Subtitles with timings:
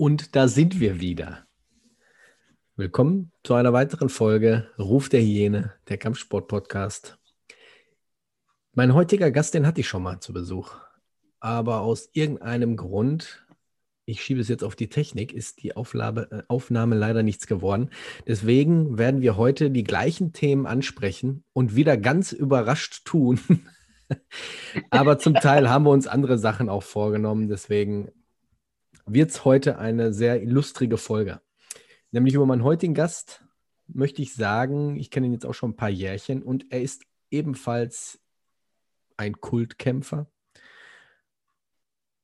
[0.00, 1.44] Und da sind wir wieder.
[2.74, 7.18] Willkommen zu einer weiteren Folge Ruf der Hyäne, der Kampfsport-Podcast.
[8.72, 10.72] Mein heutiger Gast, den hatte ich schon mal zu Besuch.
[11.38, 13.46] Aber aus irgendeinem Grund,
[14.06, 17.90] ich schiebe es jetzt auf die Technik, ist die Auflage, äh, Aufnahme leider nichts geworden.
[18.26, 23.38] Deswegen werden wir heute die gleichen Themen ansprechen und wieder ganz überrascht tun.
[24.88, 27.48] Aber zum Teil haben wir uns andere Sachen auch vorgenommen.
[27.48, 28.10] Deswegen
[29.06, 31.40] wird es heute eine sehr illustrige Folge.
[32.10, 33.44] Nämlich über meinen heutigen Gast
[33.86, 37.04] möchte ich sagen, ich kenne ihn jetzt auch schon ein paar Jährchen und er ist
[37.30, 38.20] ebenfalls
[39.16, 40.26] ein Kultkämpfer.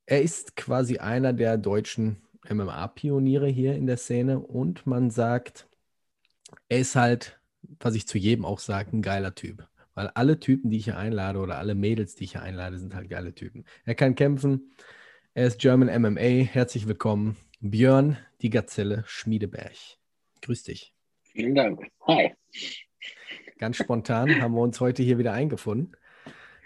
[0.07, 5.69] Er ist quasi einer der deutschen MMA-Pioniere hier in der Szene und man sagt,
[6.69, 7.41] er ist halt,
[7.81, 9.67] was ich zu jedem auch sage, ein geiler Typ.
[9.95, 12.95] Weil alle Typen, die ich hier einlade oder alle Mädels, die ich hier einlade, sind
[12.95, 13.65] halt geile Typen.
[13.85, 14.73] Er kann kämpfen,
[15.37, 16.47] er ist German MMA.
[16.51, 19.77] Herzlich willkommen, Björn, die Gazelle Schmiedeberg.
[20.41, 20.95] Grüß dich.
[21.21, 21.83] Vielen Dank.
[22.07, 22.33] Hi.
[23.59, 25.95] Ganz spontan haben wir uns heute hier wieder eingefunden.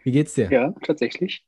[0.05, 0.49] Wie geht's dir?
[0.53, 1.45] Ja, tatsächlich.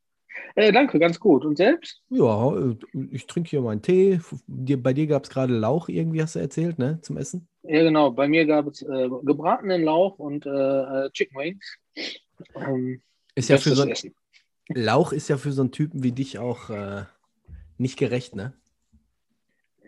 [0.56, 1.44] Äh, danke, ganz gut.
[1.44, 2.02] Und selbst?
[2.10, 2.76] Ja, äh,
[3.12, 4.18] ich trinke hier meinen Tee.
[4.48, 6.98] Bei dir gab es gerade Lauch, irgendwie hast du erzählt, ne?
[7.02, 7.46] Zum Essen?
[7.62, 8.10] Ja, genau.
[8.10, 11.78] Bei mir gab es äh, gebratenen Lauch und äh, äh Chicken Wings.
[12.56, 13.00] Ähm,
[13.36, 13.94] ist ja für so ein,
[14.68, 17.04] Lauch ist ja für so einen Typen wie dich auch äh,
[17.78, 18.54] nicht gerecht, ne?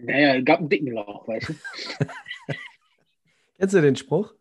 [0.01, 1.55] Naja, gab einen dicken Lauch, weißt du.
[3.59, 4.34] Kennst du den Spruch?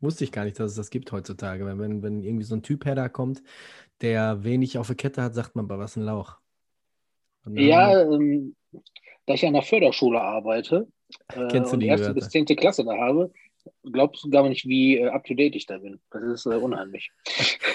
[0.00, 1.66] Wusste ich gar nicht, dass es das gibt heutzutage.
[1.66, 3.42] Wenn, wenn irgendwie so ein Typ her da kommt,
[4.00, 6.38] der wenig auf der Kette hat, sagt man, was ein Lauch.
[7.46, 8.54] Ja, ähm,
[9.26, 10.88] da ich an der Förderschule arbeite
[11.28, 13.32] äh, Kennst du die und erste bis zehnte Klasse da habe,
[13.90, 16.00] glaubst du gar nicht, wie äh, up to date ich da bin.
[16.10, 17.10] Das ist äh, unheimlich.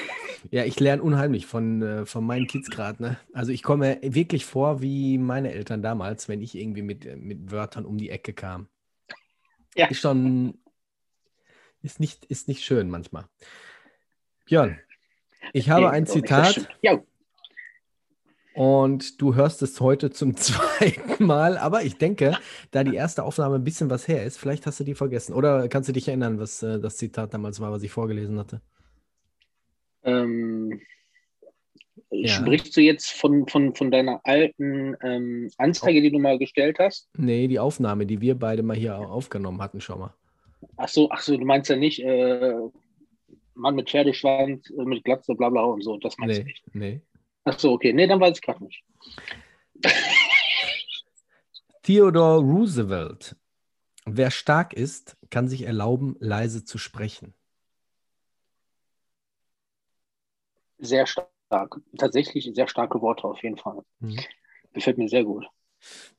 [0.51, 3.01] Ja, ich lerne unheimlich von, äh, von meinen Kids gerade.
[3.01, 3.17] Ne?
[3.33, 7.51] Also ich komme wirklich vor wie meine Eltern damals, wenn ich irgendwie mit, äh, mit
[7.51, 8.67] Wörtern um die Ecke kam.
[9.75, 9.87] Ja.
[9.87, 10.57] Ist schon,
[11.81, 13.25] ist nicht, ist nicht schön manchmal.
[14.45, 14.79] Björn,
[15.53, 16.67] ich habe ein Zitat.
[16.81, 16.99] Ja.
[18.53, 22.37] Und du hörst es heute zum zweiten Mal, aber ich denke,
[22.71, 25.33] da die erste Aufnahme ein bisschen was her ist, vielleicht hast du die vergessen.
[25.33, 28.61] Oder kannst du dich erinnern, was äh, das Zitat damals war, was ich vorgelesen hatte?
[30.07, 30.81] Ähm,
[32.09, 32.29] ja.
[32.29, 37.09] Sprichst du jetzt von, von, von deiner alten ähm, Anzeige, die du mal gestellt hast?
[37.17, 40.13] Nee, die Aufnahme, die wir beide mal hier aufgenommen hatten, schon mal.
[40.77, 42.55] Ach so, ach so du meinst ja nicht äh,
[43.55, 46.63] Mann mit Pferdeschwanz, äh, mit Glatze, bla bla und so, das meinst nee, du nicht?
[46.73, 47.01] Nee.
[47.43, 48.83] Ach so, okay, nee, dann weiß ich gerade nicht.
[51.83, 53.35] Theodore Roosevelt.
[54.05, 57.33] Wer stark ist, kann sich erlauben, leise zu sprechen.
[60.77, 61.79] Sehr stark.
[61.97, 63.81] Tatsächlich sehr starke Worte auf jeden Fall.
[63.99, 64.19] Mhm.
[64.73, 65.45] Gefällt mir sehr gut.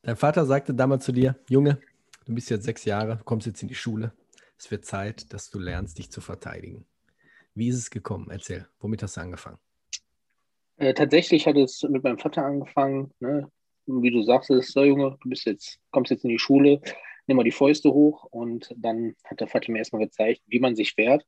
[0.01, 1.79] Dein Vater sagte damals zu dir, Junge,
[2.25, 4.13] du bist jetzt sechs Jahre, kommst jetzt in die Schule.
[4.57, 6.85] Es wird Zeit, dass du lernst, dich zu verteidigen.
[7.55, 8.27] Wie ist es gekommen?
[8.29, 9.57] Erzähl, womit hast du angefangen?
[10.77, 13.11] Äh, tatsächlich hat es mit meinem Vater angefangen.
[13.19, 13.49] Ne?
[13.85, 16.81] Wie du sagst, so Junge, du bist jetzt, kommst jetzt in die Schule,
[17.27, 20.75] nimm mal die Fäuste hoch und dann hat der Vater mir erstmal gezeigt, wie man
[20.75, 21.25] sich wehrt.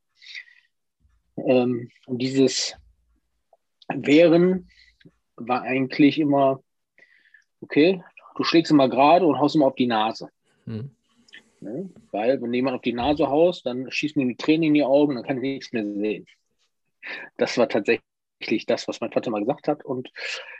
[1.37, 2.75] Ähm, und dieses
[3.97, 4.69] Wehren
[5.35, 6.63] war eigentlich immer,
[7.61, 8.03] okay,
[8.35, 10.29] du schlägst immer gerade und haust immer auf die Nase.
[10.65, 10.91] Mhm.
[11.59, 11.89] Ne?
[12.11, 15.15] Weil, wenn jemand auf die Nase haust, dann schießt mir die Tränen in die Augen,
[15.15, 16.25] dann kann ich nichts mehr sehen.
[17.37, 19.85] Das war tatsächlich das, was mein Vater mal gesagt hat.
[19.85, 20.11] Und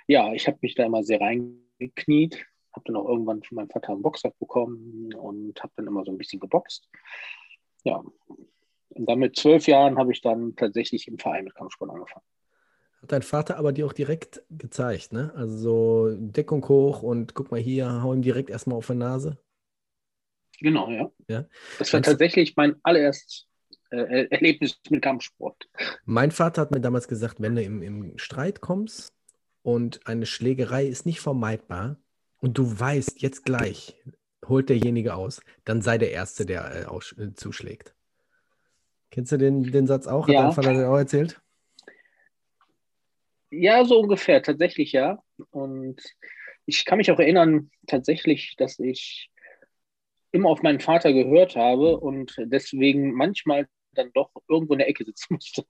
[0.08, 3.94] ja, ich habe mich da immer sehr reingekniet, habe dann auch irgendwann von meinem Vater
[3.94, 6.88] einen Boxsack bekommen und habe dann immer so ein bisschen geboxt.
[7.84, 8.04] Ja,
[8.90, 12.26] und dann mit zwölf Jahren habe ich dann tatsächlich im Verein mit Kampfsport angefangen.
[13.02, 15.34] Hat dein Vater aber dir auch direkt gezeigt, ne?
[15.36, 19.38] Also so Deckung hoch und guck mal hier, hau ihm direkt erstmal auf die Nase.
[20.60, 21.12] Genau, ja.
[21.28, 21.46] ja?
[21.80, 23.48] Das war tatsächlich mein allererstes
[23.90, 25.68] äh, Erlebnis mit Kampfsport.
[26.06, 29.12] Mein Vater hat mir damals gesagt, wenn du im, im Streit kommst
[29.64, 31.98] und eine Schlägerei ist nicht vermeidbar
[32.40, 34.00] und du weißt jetzt gleich,
[34.48, 37.96] holt derjenige aus, dann sei der Erste, der äh, aus, äh, zuschlägt.
[39.10, 40.28] Kennst du den, den Satz auch?
[40.28, 40.44] Hat Ja.
[40.44, 41.42] dein Vater den auch erzählt?
[43.52, 45.22] Ja, so ungefähr, tatsächlich ja.
[45.52, 46.02] Und
[46.66, 49.30] ich kann mich auch erinnern, tatsächlich, dass ich
[50.32, 55.04] immer auf meinen Vater gehört habe und deswegen manchmal dann doch irgendwo in der Ecke
[55.04, 55.66] sitzen musste.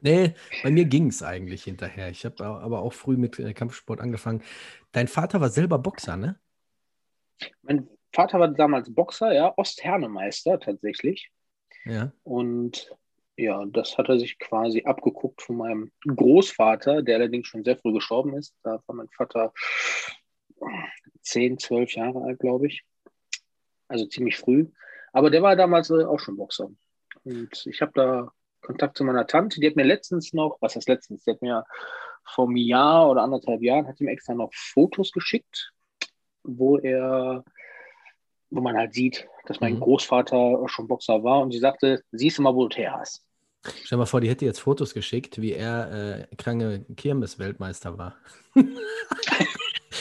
[0.00, 2.10] Nee, bei mir ging es eigentlich hinterher.
[2.10, 4.42] Ich habe aber auch früh mit äh, Kampfsport angefangen.
[4.90, 6.40] Dein Vater war selber Boxer, ne?
[7.62, 11.30] Mein Vater war damals Boxer, ja, Osthernemeister tatsächlich.
[11.84, 12.12] Ja.
[12.24, 12.92] Und
[13.42, 17.92] ja, das hat er sich quasi abgeguckt von meinem Großvater, der allerdings schon sehr früh
[17.92, 18.54] gestorben ist.
[18.62, 19.52] Da war mein Vater
[21.22, 22.84] 10, 12 Jahre alt, glaube ich.
[23.88, 24.66] Also ziemlich früh.
[25.12, 26.70] Aber der war damals äh, auch schon Boxer.
[27.24, 29.60] Und ich habe da Kontakt zu meiner Tante.
[29.60, 31.24] Die hat mir letztens noch, was heißt letztens?
[31.24, 31.64] Die hat mir
[32.24, 35.72] vor einem Jahr oder anderthalb Jahren, hat ihm extra noch Fotos geschickt,
[36.44, 37.44] wo er,
[38.50, 39.80] wo man halt sieht, dass mein Mhm.
[39.80, 41.40] Großvater schon Boxer war.
[41.42, 43.24] Und sie sagte, siehst du mal, wo du her hast.
[43.62, 48.16] Stell dir mal vor, die hätte jetzt Fotos geschickt, wie er äh, kranke Kirmes-Weltmeister war.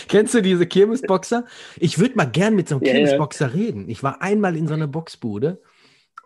[0.07, 1.45] Kennst du diese Kirmesboxer?
[1.77, 2.93] Ich würde mal gern mit so einem ja.
[2.93, 3.87] Kirmesboxer reden.
[3.87, 5.61] Ich war einmal in so einer Boxbude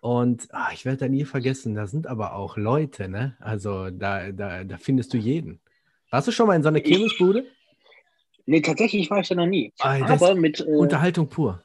[0.01, 3.35] und ah, ich werde da nie vergessen, da sind aber auch Leute, ne?
[3.39, 5.59] Also da, da, da findest du jeden.
[6.11, 7.45] Warst du schon mal in so einer Kirmesbude?
[8.45, 9.73] Nee, tatsächlich war ich da noch nie.
[9.79, 11.63] Ah, aber mit, äh, Unterhaltung pur.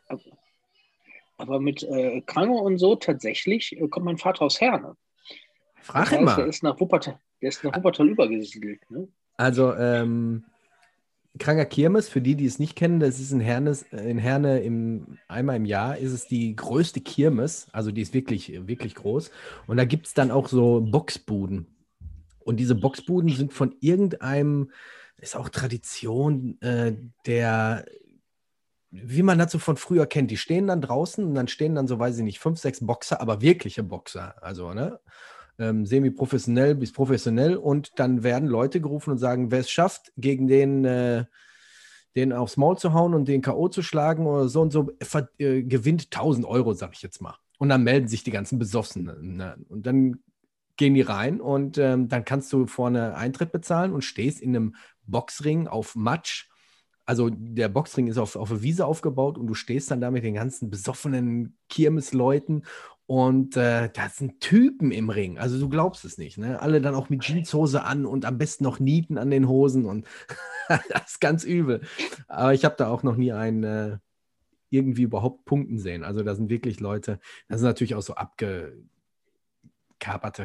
[1.36, 4.96] aber mit äh, Kranke und so tatsächlich äh, kommt mein Vater aus Herne.
[5.82, 6.48] Frag ihn heißt, Der mal.
[6.48, 8.90] ist nach Wuppertal, der ist nach Wuppertal übergesiedelt.
[8.90, 9.08] Ne?
[9.36, 10.44] Also, ähm,
[11.38, 15.18] Kranker Kirmes, für die, die es nicht kennen, das ist in, Hernes, in Herne im,
[15.28, 19.30] einmal im Jahr, ist es die größte Kirmes, also die ist wirklich, wirklich groß.
[19.68, 21.66] Und da gibt es dann auch so Boxbuden.
[22.40, 24.72] Und diese Boxbuden sind von irgendeinem,
[25.18, 27.84] ist auch Tradition, äh, der,
[28.90, 31.86] wie man das so von früher kennt, die stehen dann draußen und dann stehen dann
[31.86, 34.98] so, weiß ich nicht, fünf, sechs Boxer, aber wirkliche Boxer, also, ne?
[35.60, 40.48] Ähm, semi-professionell bis professionell und dann werden Leute gerufen und sagen, wer es schafft, gegen
[40.48, 41.26] den, äh,
[42.16, 43.68] den aufs Maul zu hauen und den K.O.
[43.68, 44.90] zu schlagen oder so und so,
[45.38, 47.36] äh, gewinnt 1000 Euro, sag ich jetzt mal.
[47.58, 49.36] Und dann melden sich die ganzen Besoffenen.
[49.36, 49.56] Ne?
[49.68, 50.20] Und dann
[50.78, 54.74] gehen die rein und ähm, dann kannst du vorne Eintritt bezahlen und stehst in einem
[55.06, 56.48] Boxring auf Matsch.
[57.04, 60.24] Also der Boxring ist auf, auf eine Wiese aufgebaut und du stehst dann da mit
[60.24, 62.64] den ganzen besoffenen Kirmesleuten
[63.10, 65.36] und äh, da sind Typen im Ring.
[65.36, 66.38] Also du glaubst es nicht.
[66.38, 66.62] Ne?
[66.62, 69.84] Alle dann auch mit Jeanshose an und am besten noch Nieten an den Hosen.
[69.84, 70.06] Und
[70.68, 71.80] das ist ganz übel.
[72.28, 73.98] Aber ich habe da auch noch nie einen äh,
[74.68, 76.04] irgendwie überhaupt punkten sehen.
[76.04, 77.18] Also da sind wirklich Leute,
[77.48, 78.86] das sind natürlich auch so abgekaperte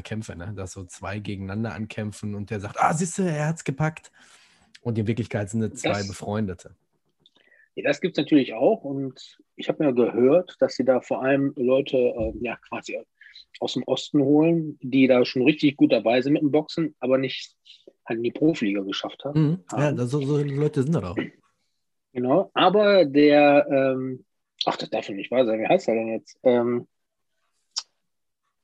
[0.01, 0.51] Kämpfe, ne?
[0.55, 4.11] dass so zwei gegeneinander ankämpfen und der sagt, ah, siehst du, er hat's gepackt.
[4.81, 6.73] Und in Wirklichkeit sind es zwei Das- Befreundete.
[7.75, 8.83] Ja, das gibt es natürlich auch.
[8.83, 12.99] Und ich habe mir gehört, dass sie da vor allem Leute äh, ja, quasi
[13.59, 17.17] aus dem Osten holen, die da schon richtig gut dabei sind mit dem Boxen, aber
[17.17, 17.55] nicht
[18.05, 19.41] halt in die Profiliga geschafft haben.
[19.41, 19.63] Mhm.
[19.71, 21.17] Ja, das, so, so Leute sind das auch.
[22.13, 22.49] Genau.
[22.53, 24.25] Aber der, ähm,
[24.65, 25.59] ach, das darf ja nicht wahr sein.
[25.59, 26.39] Wie heißt er denn jetzt?
[26.43, 26.87] Ähm,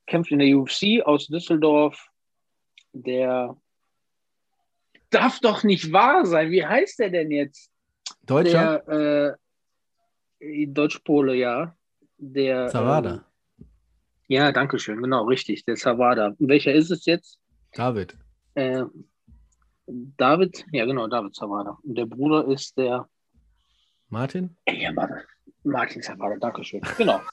[0.06, 2.08] kämpft in der UFC aus Düsseldorf.
[2.92, 3.56] Der
[5.10, 6.50] darf doch nicht wahr sein.
[6.50, 7.71] Wie heißt der denn jetzt?
[8.26, 8.78] Deutscher?
[8.80, 9.38] Der
[10.40, 11.74] äh, Deutschpole, ja.
[12.18, 13.14] Der Zawada.
[13.14, 13.66] Ähm,
[14.28, 15.02] ja, danke schön.
[15.02, 15.64] Genau, richtig.
[15.64, 16.34] Der Zawada.
[16.38, 17.38] Welcher ist es jetzt?
[17.74, 18.16] David.
[18.54, 18.84] Äh,
[19.86, 21.78] David, ja genau, David Zawada.
[21.82, 23.08] Und der Bruder ist der
[24.08, 24.56] Martin?
[24.68, 25.24] ja, warte.
[25.64, 26.80] Martin Zawada, danke schön.
[26.96, 27.20] Genau.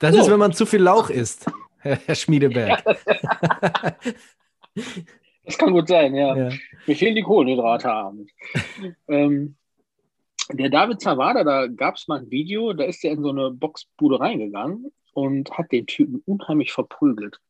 [0.00, 0.20] Das So.
[0.20, 1.46] ist, wenn man zu viel Lauch isst,
[1.78, 2.82] Herr Herr Schmiedeberg.
[5.44, 6.36] Das kann gut sein, ja.
[6.36, 6.50] Ja.
[6.86, 8.32] Mir fehlen die Kohlenhydrate abends.
[9.08, 9.56] ähm,
[10.52, 13.50] der David Zawada, da gab es mal ein Video, da ist er in so eine
[13.50, 17.40] Boxbude reingegangen und hat den Typen unheimlich verprügelt.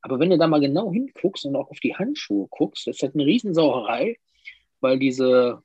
[0.00, 3.02] Aber wenn du da mal genau hinguckst und auch auf die Handschuhe guckst, das ist
[3.02, 4.16] halt eine Riesensauerei,
[4.80, 5.62] weil diese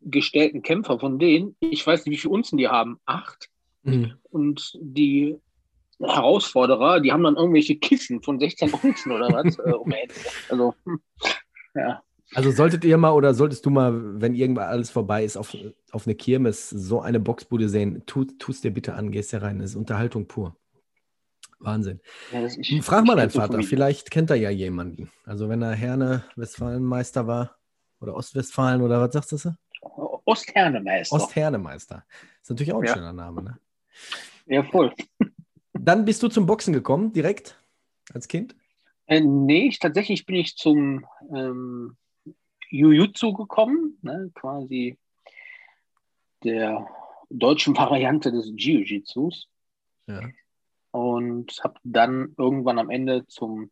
[0.00, 3.50] gestellten Kämpfer von denen, ich weiß nicht, wie viele Unzen die haben, acht.
[3.82, 4.14] Mhm.
[4.30, 5.36] Und die
[6.00, 9.58] Herausforderer, die haben dann irgendwelche Kissen von 16 Unzen oder was.
[9.58, 10.08] äh,
[10.48, 11.00] also, hm,
[11.74, 12.02] ja.
[12.34, 15.56] Also solltet ihr mal oder solltest du mal, wenn irgendwann alles vorbei ist, auf,
[15.90, 19.58] auf eine Kirmes so eine Boxbude sehen, tu es dir bitte an, gehst da rein.
[19.58, 20.56] Das ist Unterhaltung pur.
[21.58, 22.00] Wahnsinn.
[22.32, 25.10] Ja, das- ich- Frag ich mal deinen Vater, vielleicht kennt er ja jemanden.
[25.24, 27.56] Also wenn er Herne Westfalenmeister war
[28.00, 29.54] oder Ostwestfalen oder was sagst du?
[30.24, 31.16] Osthernemeister.
[31.16, 32.04] Osthernemeister.
[32.40, 32.94] Ist natürlich auch ein Ja.
[32.94, 33.58] schöner Name, ne?
[34.46, 34.92] ja, voll.
[35.72, 37.58] Dann bist du zum Boxen gekommen, direkt
[38.14, 38.54] als Kind?
[39.06, 41.96] Äh, nee, ich, tatsächlich bin ich zum ähm,
[42.70, 44.98] Jujutsu gekommen, ne, quasi
[46.44, 46.86] der
[47.28, 49.48] deutschen Variante des Jiu-Jitsus.
[50.06, 50.22] Ja.
[50.92, 53.70] Und habe dann irgendwann am Ende zum,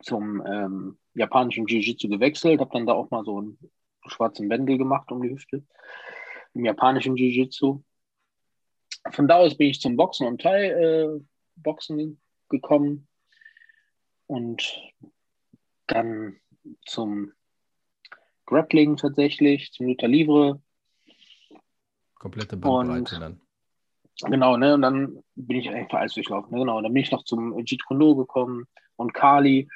[0.00, 3.58] zum ähm, japanischen Jiu-Jitsu gewechselt, habe dann da auch mal so einen
[4.06, 5.64] schwarzen Bändel gemacht um die Hüfte
[6.54, 7.82] im japanischen Jiu-Jitsu.
[9.10, 12.16] Von da aus bin ich zum Boxen und Thai-Boxen äh,
[12.48, 13.08] gekommen
[14.26, 14.92] und
[15.86, 16.40] dann
[16.86, 17.32] zum
[18.52, 20.62] Grappling tatsächlich, zum Luther Livre.
[22.14, 23.40] Komplette Bandbreite Und- dann.
[24.30, 24.74] Genau, ne?
[24.74, 26.52] Und dann bin ich einfach alles durchlaufen.
[26.52, 26.60] Ne?
[26.60, 28.66] Genau, dann bin ich noch zum Jeet Kune Do gekommen
[28.96, 29.68] und Kali.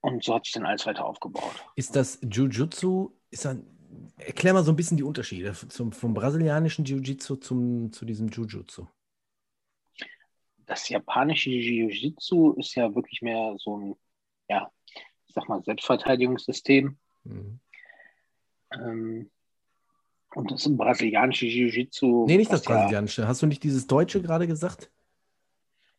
[0.00, 1.64] Und so hat sich dann alles weiter aufgebaut.
[1.76, 3.64] Ist das Jiu-Jitsu, ist dann,
[4.18, 8.86] erklär mal so ein bisschen die Unterschiede zum, vom brasilianischen Jiu-Jitsu zum, zu diesem Jiu-Jitsu.
[10.66, 13.94] Das japanische Jiu-Jitsu ist ja wirklich mehr so ein,
[14.50, 14.70] ja,
[15.28, 16.96] ich sag mal, Selbstverteidigungssystem.
[17.24, 17.60] Mhm.
[18.72, 19.30] Ähm,
[20.34, 22.26] und das brasilianische Jiu-Jitsu.
[22.26, 23.26] Nee, nicht das ja- brasilianische.
[23.26, 24.90] Hast du nicht dieses Deutsche gerade gesagt?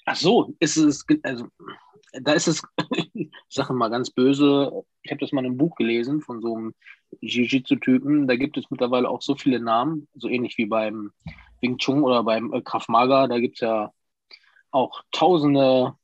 [0.06, 1.48] Ach so, ist es, also
[2.14, 2.62] da ist es,
[3.14, 6.56] ich sage mal ganz böse, ich habe das mal in einem Buch gelesen von so
[6.56, 6.74] einem
[7.22, 11.12] Jiu-Jitsu-Typen, da gibt es mittlerweile auch so viele Namen, so ähnlich wie beim
[11.62, 13.92] Wing Chun oder beim äh, Krav Maga, da gibt es ja
[14.72, 15.96] auch tausende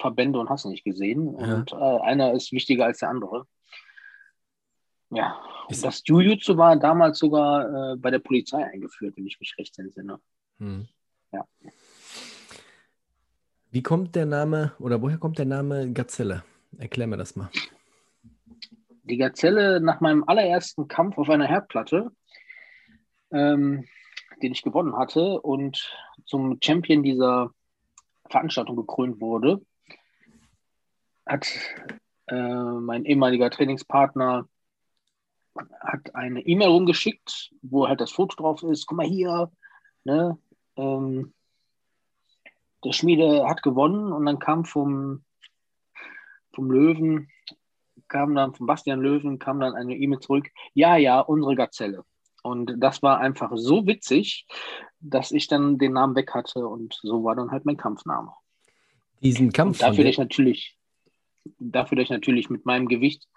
[0.00, 1.54] Verbände und hast nicht gesehen Ja.
[1.56, 3.46] und äh, einer ist wichtiger als der andere.
[5.10, 9.54] Ja, Ist- das Jiu-Jitsu war damals sogar äh, bei der Polizei eingeführt, wenn ich mich
[9.58, 10.18] recht entsinne.
[10.58, 10.88] Hm.
[11.32, 11.44] Ja.
[13.70, 16.42] Wie kommt der Name oder woher kommt der Name Gazelle?
[16.78, 17.48] Erklär mir das mal.
[19.04, 22.10] die Gazelle nach meinem allerersten Kampf auf einer Herdplatte,
[23.30, 23.84] ähm,
[24.42, 27.50] den ich gewonnen hatte und zum Champion dieser
[28.28, 29.60] Veranstaltung gekrönt wurde,
[31.26, 31.46] hat
[32.28, 34.48] äh, mein ehemaliger Trainingspartner
[35.80, 38.86] hat eine E-Mail rumgeschickt, wo halt das Foto drauf ist.
[38.86, 39.50] Guck mal hier,
[40.04, 40.38] ne?
[40.76, 41.32] Ähm,
[42.84, 45.24] der Schmiede hat gewonnen und dann kam vom,
[46.52, 47.28] vom Löwen
[48.08, 52.04] kam dann von Bastian Löwen, kam dann eine E-Mail zurück, ja, ja, unsere Gazelle.
[52.42, 54.46] Und das war einfach so witzig,
[55.00, 58.32] dass ich dann den Namen weg hatte und so war dann halt mein Kampfname.
[59.20, 60.75] Diesen Und Kampf von dafür, ich natürlich,
[61.58, 63.28] dafür, dass ich natürlich mit meinem Gewicht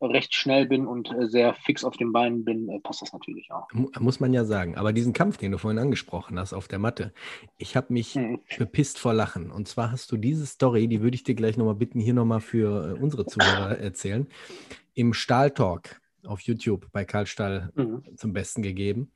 [0.00, 3.50] recht schnell bin und äh, sehr fix auf den Beinen bin, äh, passt das natürlich
[3.52, 3.66] auch.
[3.72, 6.78] mu- muss man ja sagen, aber diesen Kampf, den du vorhin angesprochen hast auf der
[6.78, 7.14] Matte,
[7.56, 8.40] ich habe mich Mhm.
[8.58, 9.50] bepisst vor Lachen.
[9.50, 12.40] Und zwar hast du diese Story, die würde ich dir gleich nochmal bitten, hier nochmal
[12.40, 14.26] für äh, unsere Zuhörer erzählen,
[14.94, 18.02] im Stahltalk auf YouTube bei Karl Stahl Mhm.
[18.16, 19.10] zum Besten gegeben.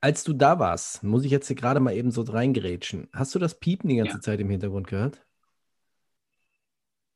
[0.00, 3.08] Als du da warst, muss ich jetzt hier gerade mal eben so reingerätschen.
[3.12, 4.20] Hast du das Piepen die ganze Ja.
[4.20, 5.26] Zeit im Hintergrund gehört?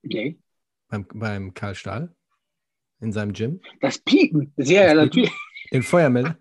[0.04, 0.38] Okay.
[0.88, 2.14] Beim, beim Karl Stahl?
[3.00, 3.61] In seinem Gym?
[3.80, 5.32] Das Piepen, sehr ja, Das natürlich.
[5.73, 6.38] Den Feuermelder?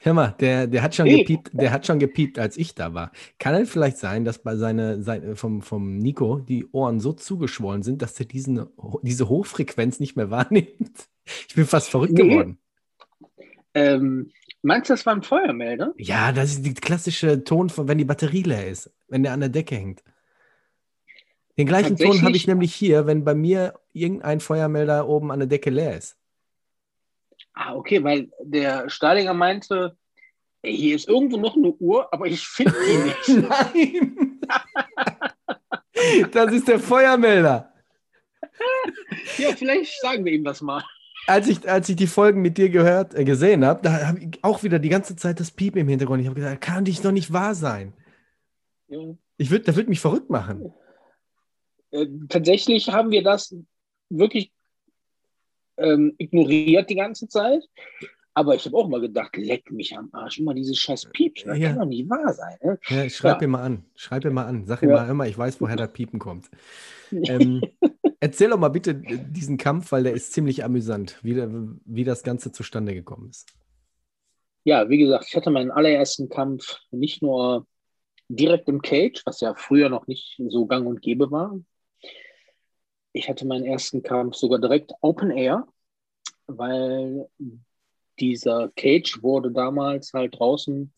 [0.00, 1.18] Hör mal, der, der hat schon Nee.
[1.24, 3.10] gepiept, der hat schon gepiept, als ich da war.
[3.38, 7.82] Kann es vielleicht sein, dass bei seine, seine, vom, vom Nico die Ohren so zugeschwollen
[7.82, 8.66] sind, dass er diesen,
[9.02, 11.08] diese Hochfrequenz nicht mehr wahrnimmt?
[11.48, 12.28] Ich bin fast verrückt Nee.
[12.28, 12.58] geworden.
[13.74, 14.30] Ähm,
[14.62, 15.92] meinst du, das war ein Feuermelder?
[15.98, 19.40] Ja, das ist die klassische Ton, von, wenn die Batterie leer ist, wenn der an
[19.40, 20.02] der Decke hängt.
[21.58, 25.48] Den gleichen Ton habe ich nämlich hier, wenn bei mir irgendein Feuermelder oben an der
[25.48, 26.16] Decke leer ist.
[27.52, 29.96] Ah, okay, weil der Stahlinger meinte,
[30.62, 33.48] ey, hier ist irgendwo noch eine Uhr, aber ich finde die nicht.
[33.48, 34.40] Nein!
[36.32, 37.72] das ist der Feuermelder.
[39.38, 40.84] ja, vielleicht sagen wir ihm das mal.
[41.26, 44.42] Als ich, als ich die Folgen mit dir gehört, äh, gesehen habe, da habe ich
[44.42, 46.20] auch wieder die ganze Zeit das Piepen im Hintergrund.
[46.20, 47.92] Ich habe gesagt, kann dich doch nicht wahr sein.
[48.86, 49.00] Ja.
[49.36, 50.72] Ich würd, das wird mich verrückt machen.
[51.90, 53.54] Äh, tatsächlich haben wir das
[54.10, 54.52] wirklich
[55.76, 57.62] ähm, ignoriert die ganze Zeit.
[58.34, 61.50] Aber ich habe auch mal gedacht, leck mich am Arsch, immer dieses scheiß Piepsen.
[61.50, 61.70] Das Ja.
[61.70, 62.56] kann doch nicht wahr sein.
[62.62, 62.78] Ne?
[62.88, 63.46] Ja, schreib Ja.
[63.46, 63.84] ihm mal an.
[63.96, 64.64] Schreib ihm mal an.
[64.66, 64.96] Sag ihm Ja.
[64.96, 66.48] mal immer, ich weiß, woher das Piepen kommt.
[67.10, 67.62] Ähm,
[68.20, 71.48] erzähl doch mal bitte diesen Kampf, weil der ist ziemlich amüsant, wie, der,
[71.84, 73.52] wie das Ganze zustande gekommen ist.
[74.64, 77.66] Ja, wie gesagt, ich hatte meinen allerersten Kampf nicht nur
[78.28, 81.58] direkt im Cage, was ja früher noch nicht so gang und gäbe war.
[83.18, 85.66] Ich hatte meinen ersten Kampf sogar direkt Open Air,
[86.46, 87.28] weil
[88.20, 90.92] dieser Cage wurde damals halt draußen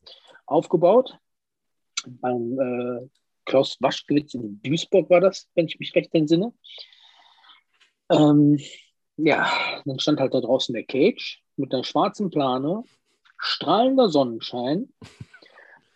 [0.45, 1.17] aufgebaut.
[2.07, 3.09] Beim äh,
[3.47, 6.53] Klaus Waschkewitz in Duisburg war das, wenn ich mich recht entsinne.
[8.11, 8.61] Ähm,
[9.17, 9.51] ja,
[9.87, 12.85] dann stand halt da draußen der Cage mit einer schwarzen Plane,
[13.39, 14.93] strahlender Sonnenschein.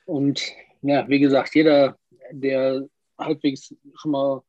[0.07, 0.41] Und
[0.81, 1.99] ja, wie gesagt, jeder,
[2.33, 2.89] der
[3.19, 4.43] halbwegs schon mal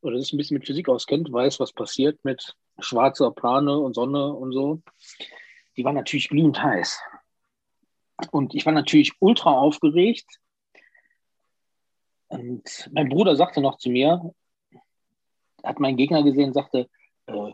[0.00, 4.32] oder sich ein bisschen mit Physik auskennt, weiß, was passiert mit schwarzer Plane und Sonne
[4.32, 4.82] und so.
[5.76, 7.00] Die war natürlich glühend heiß.
[8.30, 10.40] Und ich war natürlich ultra aufgeregt.
[12.28, 14.34] Und mein Bruder sagte noch zu mir,
[15.62, 16.88] hat meinen Gegner gesehen sagte,
[17.26, 17.52] äh,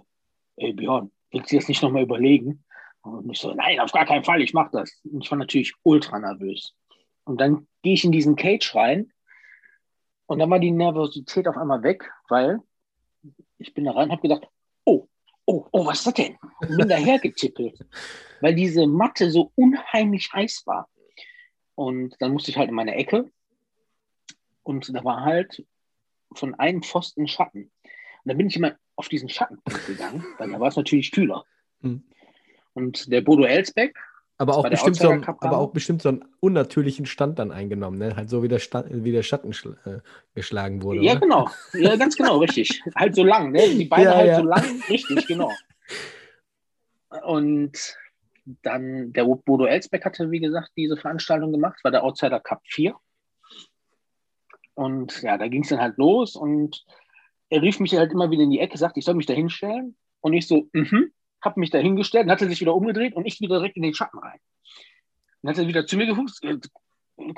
[0.56, 2.64] ey Björn, willst du das nicht nochmal überlegen?
[3.02, 5.00] Und ich so, nein, auf gar keinen Fall, ich mache das.
[5.04, 6.74] Und ich war natürlich ultra nervös.
[7.24, 9.12] Und dann gehe ich in diesen Cage rein
[10.30, 12.60] und dann war die Nervosität auf einmal weg, weil
[13.58, 14.46] ich bin da rein und habe gedacht,
[14.84, 15.08] oh,
[15.44, 16.38] oh, oh, was ist das denn?
[16.60, 17.84] Und bin daher getippelt,
[18.40, 20.88] weil diese Matte so unheimlich heiß war.
[21.74, 23.28] Und dann musste ich halt in meine Ecke
[24.62, 25.66] und da war halt
[26.36, 27.62] von einem Pfosten Schatten.
[27.82, 31.44] Und dann bin ich immer auf diesen Schatten gegangen, weil da war es natürlich kühler.
[31.80, 32.04] Hm.
[32.74, 33.98] Und der Bodo Elsbeck,
[34.40, 38.16] aber auch, bestimmt so einen, aber auch bestimmt so einen unnatürlichen Stand dann eingenommen, ne?
[38.16, 39.50] Halt so wie der, Sta wie der Schatten
[39.84, 39.98] äh,
[40.34, 41.02] geschlagen wurde.
[41.02, 41.20] Ja, oder?
[41.20, 41.48] genau.
[41.74, 42.82] Ja, ganz genau, richtig.
[42.96, 43.68] Halt so lang, ne?
[43.68, 44.36] Die Beine ja, halt ja.
[44.36, 45.52] so lang, richtig, genau.
[47.22, 47.96] Und
[48.62, 52.94] dann der Bodo Elsbeck hatte, wie gesagt, diese Veranstaltung gemacht, war der Outsider Cup 4.
[54.72, 56.86] Und ja, da ging es dann halt los und
[57.50, 59.96] er rief mich halt immer wieder in die Ecke, sagte, ich soll mich da hinstellen.
[60.20, 63.26] Und ich so, mhm habe mich da hingestellt, dann hat er sich wieder umgedreht und
[63.26, 64.38] ich wieder direkt in den Schatten rein.
[65.42, 66.44] Dann hat er wieder zu mir gefuchst,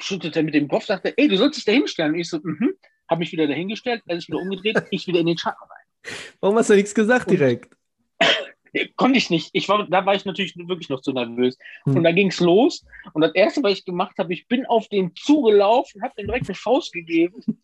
[0.00, 2.14] schüttelte mit dem Kopf, sagte, ey, du sollst dich da hinstellen.
[2.14, 2.75] Und ich so, mhm,
[3.09, 6.14] habe mich wieder dahingestellt, er ist wieder umgedreht, ich wieder in den Schatten rein.
[6.40, 7.75] Warum hast du nichts gesagt und, direkt?
[8.97, 9.50] Konnte ich nicht.
[9.52, 11.59] Ich war, da war ich natürlich wirklich noch zu nervös.
[11.85, 11.97] Hm.
[11.97, 12.85] Und dann ging es los.
[13.12, 16.49] Und das Erste, was ich gemacht habe, ich bin auf den zugelaufen, habe ihm direkt
[16.49, 17.42] eine Faust gegeben.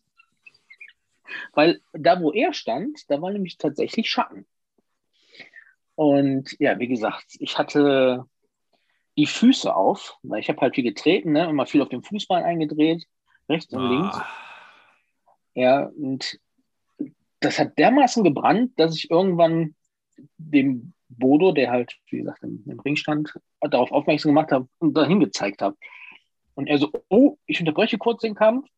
[1.53, 4.45] Weil da, wo er stand, da war nämlich tatsächlich Schatten.
[5.99, 8.23] Und ja, wie gesagt, ich hatte
[9.17, 12.41] die Füße auf, weil ich habe halt viel getreten, ne, immer viel auf dem Fußball
[12.41, 13.05] eingedreht,
[13.49, 13.89] rechts und ah.
[13.89, 14.21] links.
[15.55, 16.39] Ja, und
[17.41, 19.75] das hat dermaßen gebrannt, dass ich irgendwann
[20.37, 24.93] dem Bodo, der halt, wie gesagt, im, im Ring stand, darauf aufmerksam gemacht habe und
[24.95, 25.75] dahin gezeigt habe.
[26.55, 28.69] Und er so, oh, ich unterbreche kurz den Kampf.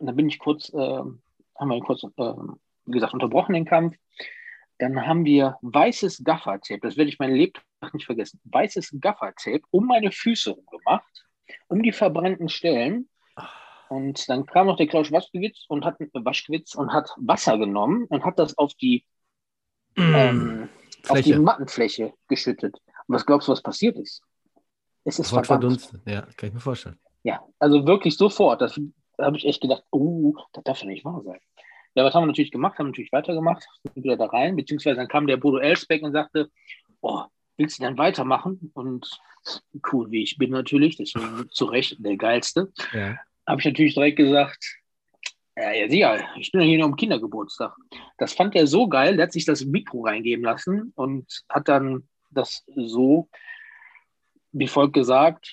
[0.00, 3.94] Und dann bin ich kurz, äh, haben wir kurz, äh, wie gesagt, unterbrochen den Kampf.
[4.78, 9.86] Dann haben wir weißes Gaffertape, das werde ich mein Lebtag nicht vergessen, weißes Gaffertape um
[9.86, 11.26] meine Füße gemacht,
[11.68, 13.08] um die verbrannten Stellen.
[13.88, 18.24] Und dann kam noch der Klaus Waschkewitz und hat, Waschkewitz und hat Wasser genommen und
[18.24, 19.04] hat das auf die,
[19.96, 20.68] mm, ähm,
[21.08, 22.76] auf die Mattenfläche geschüttet.
[23.06, 24.22] Und was glaubst du, was passiert ist?
[25.04, 26.00] Es ist sofort verdunstet.
[26.06, 26.98] Ja, kann ich mir vorstellen.
[27.22, 28.60] Ja, also wirklich sofort.
[28.60, 28.80] Das,
[29.16, 31.40] da habe ich echt gedacht, oh, das darf ja nicht wahr sein.
[31.94, 32.78] Ja, was haben wir natürlich gemacht?
[32.78, 36.50] Haben natürlich weitergemacht, sind wieder da rein, beziehungsweise dann kam der Bodo Elsbeck und sagte,
[37.00, 37.22] oh,
[37.56, 38.70] willst du denn weitermachen?
[38.74, 39.08] Und
[39.92, 43.16] cool, wie ich bin natürlich, deswegen zu Recht der Geilste, ja.
[43.46, 44.64] habe ich natürlich direkt gesagt,
[45.56, 47.76] ja, ja, sicher, ich bin ja hier nur am Kindergeburtstag.
[48.18, 52.08] Das fand er so geil, der hat sich das Mikro reingeben lassen und hat dann
[52.30, 53.28] das so
[54.54, 55.52] wie folgt gesagt,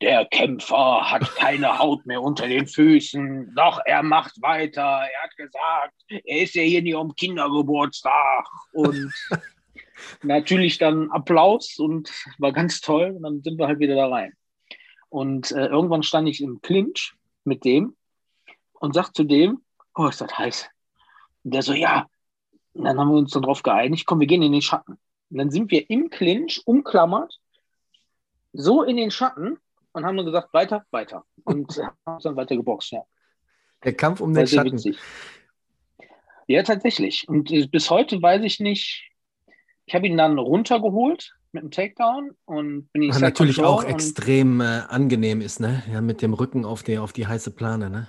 [0.00, 4.82] der Kämpfer hat keine Haut mehr unter den Füßen, doch er macht weiter.
[4.82, 8.46] Er hat gesagt, er ist ja hier nicht um Kindergeburtstag.
[8.72, 9.12] Und
[10.22, 13.12] natürlich dann Applaus und war ganz toll.
[13.16, 14.32] Und dann sind wir halt wieder da rein.
[15.10, 17.94] Und äh, irgendwann stand ich im Clinch mit dem
[18.72, 19.62] und sagte zu dem,
[19.94, 20.70] oh, ist das heiß.
[21.44, 22.06] Und der so, ja.
[22.72, 24.92] Und dann haben wir uns dann darauf geeinigt, komm, wir gehen in den Schatten.
[25.30, 27.38] Und dann sind wir im Clinch umklammert,
[28.52, 29.58] so in den Schatten
[29.92, 31.24] und haben nur gesagt, weiter, weiter.
[31.44, 31.76] Und
[32.06, 33.02] haben dann weiter geboxt, ja.
[33.84, 34.72] Der Kampf um den Schatten.
[34.72, 34.98] Witzig.
[36.46, 37.28] Ja, tatsächlich.
[37.28, 39.10] Und bis heute weiß ich nicht,
[39.86, 44.60] ich habe ihn dann runtergeholt mit dem Takedown und bin ich Was natürlich auch extrem
[44.60, 45.82] äh, angenehm ist, ne?
[45.90, 48.08] Ja, mit dem Rücken auf die, auf die heiße Plane, ne?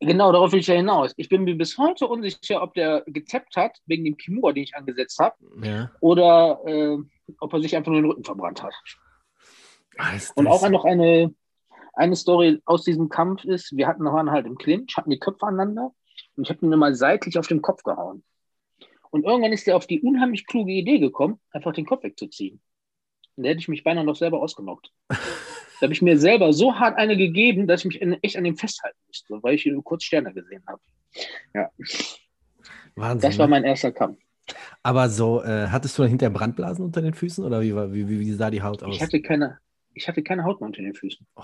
[0.00, 1.12] Genau, darauf will ich ja hinaus.
[1.16, 4.74] Ich bin mir bis heute unsicher, ob der gezappt hat, wegen dem Kimura, den ich
[4.76, 5.90] angesetzt habe, ja.
[6.00, 6.98] oder äh,
[7.40, 8.74] ob er sich einfach nur den Rücken verbrannt hat.
[10.34, 11.34] Und auch noch eine,
[11.94, 15.46] eine Story aus diesem Kampf ist, wir hatten waren halt im Clinch, hatten die Köpfe
[15.46, 15.92] aneinander
[16.36, 18.24] und ich habe ihn immer seitlich auf den Kopf gehauen.
[19.10, 22.60] Und irgendwann ist er auf die unheimlich kluge Idee gekommen, einfach den Kopf wegzuziehen.
[23.36, 24.90] Und da hätte ich mich beinahe noch selber ausgenockt.
[25.08, 25.16] da
[25.82, 28.98] habe ich mir selber so hart eine gegeben, dass ich mich echt an dem festhalten
[29.06, 30.80] musste, weil ich kurz Sterne gesehen habe.
[31.54, 31.70] Ja.
[32.96, 33.28] Wahnsinn.
[33.28, 33.50] Das war ne?
[33.50, 34.18] mein erster Kampf.
[34.82, 38.32] Aber so, äh, hattest du dann hinterher Brandblasen unter den Füßen oder wie, wie, wie,
[38.32, 38.94] sah die Haut aus?
[38.94, 39.58] Ich hatte keine,
[39.94, 41.26] ich hatte keine Haut mehr unter den Füßen.
[41.36, 41.42] Oh,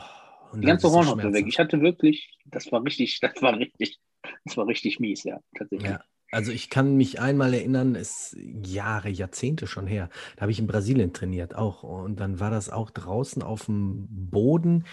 [0.57, 1.47] die ganze Hornhaut war weg.
[1.47, 4.01] Ich hatte wirklich, das war richtig, das war richtig,
[4.45, 5.91] das war richtig mies, ja, tatsächlich.
[5.91, 6.05] Ja.
[6.33, 10.11] Also ich kann mich einmal erinnern, ist Jahre, Jahrzehnte schon her.
[10.37, 11.83] Da habe ich in Brasilien trainiert auch.
[11.83, 14.85] Und dann war das auch draußen auf dem Boden.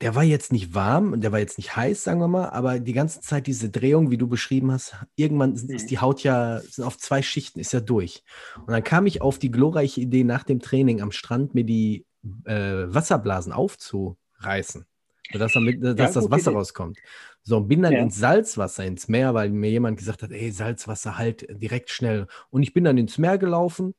[0.00, 2.94] Der war jetzt nicht warm, der war jetzt nicht heiß, sagen wir mal, aber die
[2.94, 5.86] ganze Zeit diese Drehung, wie du beschrieben hast, irgendwann ist mhm.
[5.88, 8.22] die Haut ja auf zwei Schichten, ist ja durch.
[8.60, 12.06] Und dann kam ich auf die glorreiche Idee nach dem Training am Strand, mir die
[12.44, 14.86] äh, Wasserblasen aufzureißen,
[15.32, 16.56] sodass, damit, dass Ja, das Wasser Idee.
[16.58, 16.98] rauskommt.
[17.42, 18.02] So, und bin dann Ja.
[18.02, 22.26] ins Salzwasser, ins Meer, weil mir jemand gesagt hat, ey, Salzwasser halt direkt schnell.
[22.50, 23.94] Und ich bin dann ins Meer gelaufen,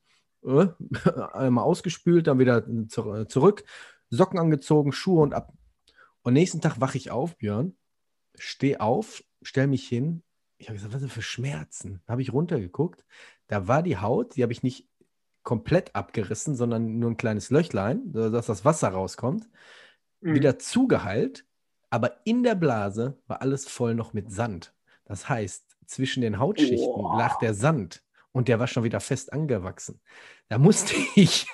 [0.46, 0.68] äh,
[1.34, 3.64] einmal ausgespült, dann wieder zu, zurück,
[4.10, 5.54] Socken angezogen, Schuhe und ab.
[6.22, 7.76] Und nächsten Tag wache ich auf, Björn,
[8.38, 10.24] steh auf, stell mich hin.
[10.58, 12.02] Ich habe gesagt, was sind für Schmerzen?
[12.08, 13.04] Habe ich runtergeguckt.
[13.48, 14.88] Da war die Haut, die habe ich nicht
[15.44, 19.50] komplett abgerissen, sondern nur ein kleines Löchlein, dass das Wasser rauskommt,
[20.22, 20.36] Mhm.
[20.36, 21.46] wieder zugeheilt,
[21.90, 24.74] aber in der Blase war alles voll noch mit Sand.
[25.06, 27.18] Das heißt, zwischen den Hautschichten Boah.
[27.18, 30.00] lag der Sand und der war schon wieder fest angewachsen.
[30.48, 31.48] Da musste ich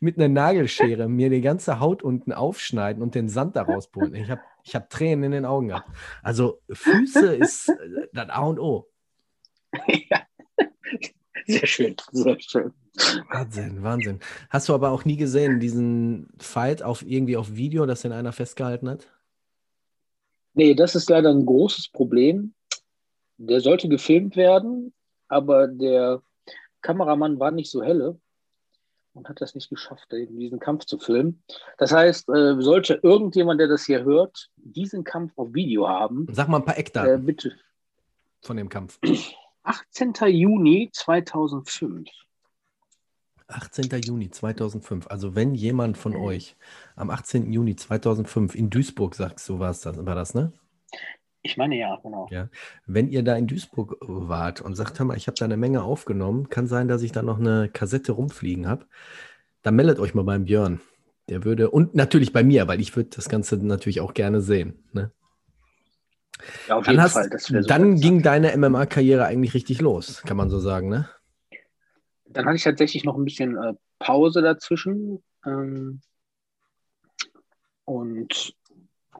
[0.00, 4.14] mit einer Nagelschere mir die ganze Haut unten aufschneiden und den Sand da rauspulen.
[4.14, 5.88] Ich habe ich hab Tränen in den Augen gehabt.
[6.22, 8.88] Also Füße ist äh, das A und O.
[9.88, 10.20] ja.
[11.46, 12.72] Sehr schön, sehr schön.
[13.30, 14.20] Wahnsinn, Wahnsinn.
[14.50, 18.32] Hast du aber auch nie gesehen, diesen Fight auf irgendwie auf Video, dass den einer
[18.32, 19.08] festgehalten hat?
[20.54, 22.52] Nee, das ist leider ein großes Problem.
[23.38, 24.92] Der sollte gefilmt werden,
[25.28, 26.22] aber der
[26.82, 28.20] Kameramann war nicht so helle
[29.14, 31.42] und hat das nicht geschafft, diesen Kampf zu filmen.
[31.78, 36.48] Das heißt, äh, sollte irgendjemand, der das hier hört, diesen Kampf auf Video haben, Sag
[36.48, 37.56] mal ein paar äh, Eckdaten bitte.
[38.42, 38.98] von dem Kampf.
[39.62, 40.12] 18.
[40.26, 42.08] Juni 2005.
[43.52, 44.00] 18.
[44.02, 45.06] Juni 2005.
[45.08, 46.56] Also wenn jemand von euch
[46.96, 47.52] am 18.
[47.52, 50.52] Juni 2005 in Duisburg, sagst du, war's das, war das, ne?
[51.42, 52.28] Ich meine ja, genau.
[52.30, 52.48] Ja.
[52.86, 55.82] Wenn ihr da in Duisburg wart und sagt, hör mal, ich habe da eine Menge
[55.82, 58.86] aufgenommen, kann sein, dass ich da noch eine Kassette rumfliegen habe,
[59.62, 60.80] dann meldet euch mal beim Björn.
[61.28, 64.84] Der würde, und natürlich bei mir, weil ich würde das Ganze natürlich auch gerne sehen.
[64.92, 65.10] Ne?
[66.68, 67.62] Ja, auf Dann, jeden hast, Fall.
[67.66, 71.08] Dann ging deine MMA-Karriere eigentlich richtig los, kann man so sagen, ne?
[72.32, 76.00] Dann hatte ich tatsächlich noch ein bisschen äh, Pause dazwischen ähm,
[77.84, 78.54] und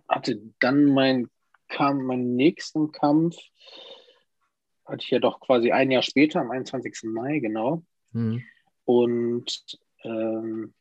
[0.09, 1.29] hatte dann mein,
[1.69, 3.37] kam, meinen nächsten Kampf,
[4.85, 7.05] hatte ich ja doch quasi ein Jahr später, am 21.
[7.05, 7.83] Mai, genau.
[8.13, 8.43] Mhm.
[8.85, 10.75] Und ähm,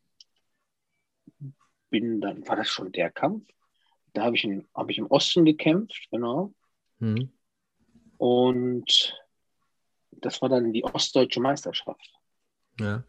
[1.90, 3.48] bin dann, war das schon der Kampf?
[4.14, 6.54] Da habe ich, in- hab ich im Osten gekämpft, genau.
[7.00, 7.32] Mhm.
[8.18, 9.18] Und
[10.12, 12.21] das war dann die Ostdeutsche Meisterschaft.
[12.80, 13.04] Ja.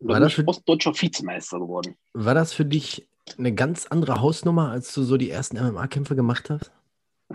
[0.00, 1.96] War bin das für- ostdeutscher Vizemeister geworden.
[2.12, 6.50] War das für dich eine ganz andere Hausnummer, als du so die ersten MMA-Kämpfe gemacht
[6.50, 6.72] hast?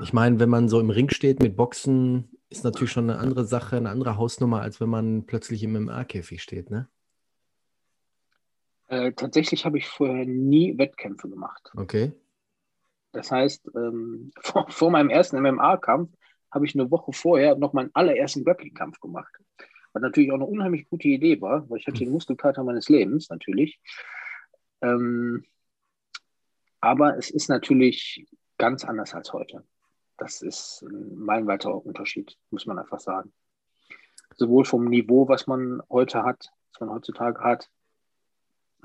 [0.02, 3.46] Ich meine, wenn man so im Ring steht mit Boxen, ist natürlich schon eine andere
[3.46, 6.88] Sache, eine andere Hausnummer, als wenn man plötzlich im MMA-Käfig steht, ne?
[8.88, 11.72] Äh, tatsächlich habe ich vorher nie Wettkämpfe gemacht.
[11.76, 12.12] Okay.
[13.12, 16.12] Das heißt, ähm, vor, vor meinem ersten MMA-Kampf
[16.52, 19.32] habe ich eine Woche vorher noch meinen allerersten Grappling-Kampf gemacht.
[19.94, 23.30] Was natürlich auch eine unheimlich gute Idee war, weil ich hatte den Muskelkater meines Lebens
[23.30, 23.80] natürlich.
[24.82, 25.46] Ähm,
[26.82, 28.28] aber es ist natürlich
[28.58, 29.64] ganz anders als heute.
[30.18, 33.34] Das ist ein meilenweiter Unterschied, muss man einfach sagen.
[34.36, 37.70] Sowohl vom Niveau, was man heute hat, was man heutzutage hat,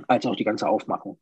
[0.07, 1.19] als auch die ganze Aufmachung.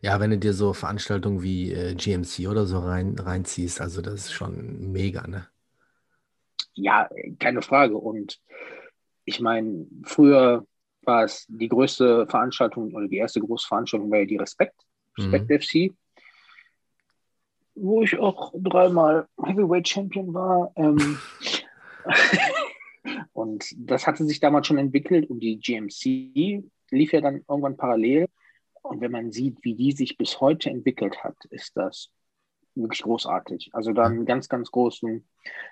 [0.00, 4.14] Ja, wenn du dir so Veranstaltungen wie äh, GMC oder so rein, reinziehst, also das
[4.14, 5.46] ist schon mega, ne?
[6.78, 7.08] Ja,
[7.40, 7.96] keine Frage.
[7.96, 8.40] Und
[9.24, 10.64] ich meine, früher
[11.02, 14.80] war es die größte Veranstaltung oder die erste große Veranstaltung war ja die Respekt,
[15.16, 15.92] Respekt FC,
[17.74, 20.72] wo ich auch dreimal Heavyweight Champion war.
[20.76, 21.18] Ähm,
[23.32, 28.28] und das hatte sich damals schon entwickelt und die GMC lief ja dann irgendwann parallel.
[28.82, 32.10] Und wenn man sieht, wie die sich bis heute entwickelt hat, ist das
[32.74, 33.70] wirklich großartig.
[33.72, 35.24] Also dann ganz, ganz großen,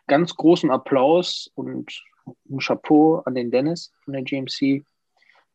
[0.07, 2.03] ganz großen Applaus und
[2.51, 4.85] ein Chapeau an den Dennis von der GMC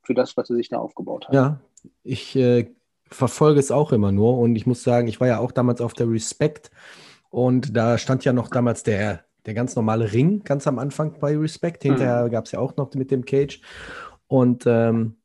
[0.04, 1.36] für das, was er sich da aufgebaut hat.
[1.36, 1.60] Ja,
[2.04, 2.72] ich äh,
[3.10, 5.94] verfolge es auch immer nur und ich muss sagen, ich war ja auch damals auf
[5.94, 6.72] der Respect
[7.30, 11.38] und da stand ja noch damals der, der ganz normale Ring ganz am Anfang bei
[11.38, 11.84] Respect.
[11.84, 13.62] Hinterher gab es ja auch noch mit dem Cage
[14.28, 15.18] und ähm,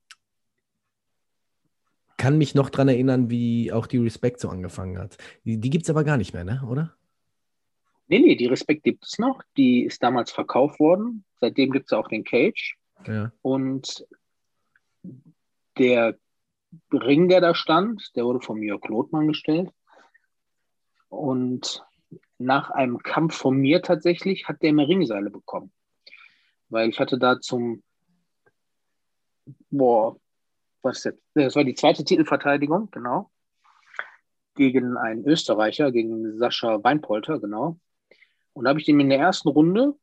[2.16, 5.18] kann mich noch dran erinnern, wie auch die Respect so angefangen hat.
[5.44, 6.62] Die, die gibt es aber gar nicht mehr, ne?
[6.68, 6.96] oder?
[8.08, 9.42] Nee, nee, die Respekt gibt es noch.
[9.56, 11.24] Die ist damals verkauft worden.
[11.40, 12.76] Seitdem gibt es auch den Cage.
[13.06, 13.32] Ja.
[13.42, 14.06] Und
[15.76, 16.16] der
[16.92, 19.70] Ring, der da stand, der wurde von Jörg Lothmann gestellt.
[21.08, 21.84] Und
[22.38, 25.72] nach einem Kampf von mir tatsächlich hat der mir Ringseile bekommen.
[26.68, 27.82] Weil ich hatte da zum,
[29.70, 30.16] boah,
[30.86, 31.14] was das?
[31.34, 33.30] Das war die zweite Titelverteidigung, genau.
[34.54, 37.78] Gegen einen Österreicher, gegen Sascha Weinpolter, genau.
[38.54, 39.94] Und da habe ich dem in der ersten Runde,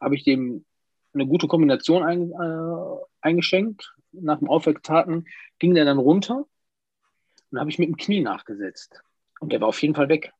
[0.00, 0.64] habe ich dem
[1.12, 5.26] eine gute Kombination ein, äh, eingeschenkt, nach dem Aufwärtstaten
[5.58, 6.44] ging der dann runter
[7.50, 9.02] und habe ich mit dem Knie nachgesetzt.
[9.40, 10.32] Und der war auf jeden Fall weg.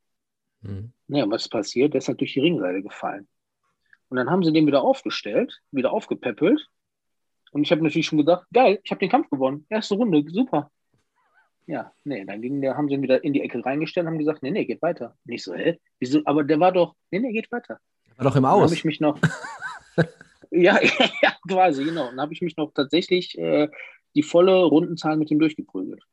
[0.61, 0.91] Mhm.
[1.07, 1.93] Naja, was ist passiert?
[1.93, 3.27] Der ist halt durch die Ringseile gefallen.
[4.09, 6.69] Und dann haben sie den wieder aufgestellt, wieder aufgepäppelt.
[7.55, 9.65] Und ich habe natürlich schon gedacht, geil, ich habe den Kampf gewonnen.
[9.69, 10.69] Erste Runde, super.
[11.67, 14.19] Ja, nee, dann ging der, haben sie ihn wieder in die Ecke reingestellt und haben
[14.19, 15.15] gesagt, nee, nee, geht weiter.
[15.23, 15.79] Nicht so, hä?
[15.97, 16.19] Wieso?
[16.25, 17.79] Aber der war doch, nee, nee, geht weiter.
[18.17, 18.55] War doch im Aus.
[18.55, 19.17] Dann habe ich mich noch,
[20.51, 20.77] ja,
[21.21, 22.07] ja, quasi, genau.
[22.07, 23.69] Dann habe ich mich noch tatsächlich äh,
[24.15, 26.03] die volle Rundenzahl mit ihm durchgeprügelt.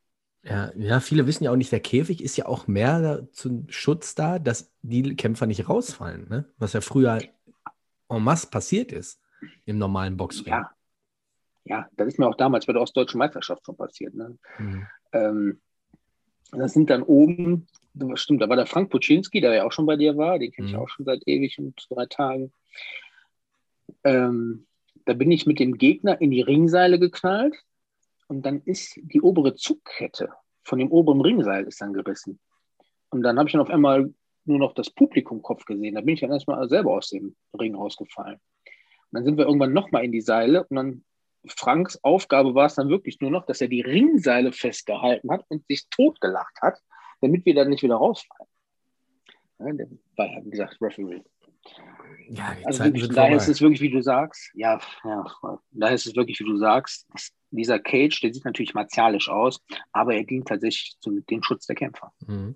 [0.43, 4.15] Ja, ja, viele wissen ja auch nicht, der Käfig ist ja auch mehr zum Schutz
[4.15, 6.45] da, dass die Kämpfer nicht rausfallen, ne?
[6.57, 7.19] was ja früher
[8.07, 9.19] en masse passiert ist
[9.65, 10.47] im normalen Boxring.
[10.47, 10.71] Ja,
[11.65, 14.13] ja das ist mir auch damals bei der Ostdeutschen Meisterschaft schon passiert.
[14.13, 14.37] Ne?
[14.57, 14.87] Mhm.
[15.13, 15.61] Ähm,
[16.51, 17.67] das sind dann oben,
[18.15, 20.67] stimmt, da war der Frank Puczynski, der ja auch schon bei dir war, den kenne
[20.67, 20.79] ich mhm.
[20.79, 22.51] auch schon seit ewig und drei Tagen.
[24.03, 24.67] Ähm,
[25.05, 27.55] da bin ich mit dem Gegner in die Ringseile geknallt
[28.27, 30.29] und dann ist die obere Zugkette
[30.63, 32.39] von dem oberen Ringseil ist dann gerissen.
[33.09, 34.13] Und dann habe ich dann auf einmal
[34.45, 35.95] nur noch das Publikumkopf gesehen.
[35.95, 38.35] Da bin ich dann erstmal selber aus dem Ring rausgefallen.
[38.35, 41.03] Und dann sind wir irgendwann nochmal in die Seile und dann
[41.47, 45.65] Franks Aufgabe war es dann wirklich nur noch, dass er die Ringseile festgehalten hat und
[45.67, 46.79] sich totgelacht hat,
[47.21, 48.49] damit wir dann nicht wieder rausfallen.
[49.59, 51.21] Ja, der war, wie gesagt, Referee.
[52.29, 55.25] Ja, also wirklich, daher ist es wirklich, wie du sagst, ja, ja,
[55.71, 57.07] daher ist es wirklich, wie du sagst,
[57.51, 61.75] dieser Cage, der sieht natürlich martialisch aus, aber er dient tatsächlich zum den Schutz der
[61.75, 62.11] Kämpfer.
[62.25, 62.55] Mhm.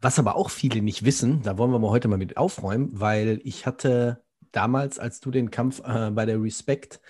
[0.00, 3.40] Was aber auch viele nicht wissen, da wollen wir mal heute mal mit aufräumen, weil
[3.44, 7.00] ich hatte damals, als du den Kampf äh, bei der Respect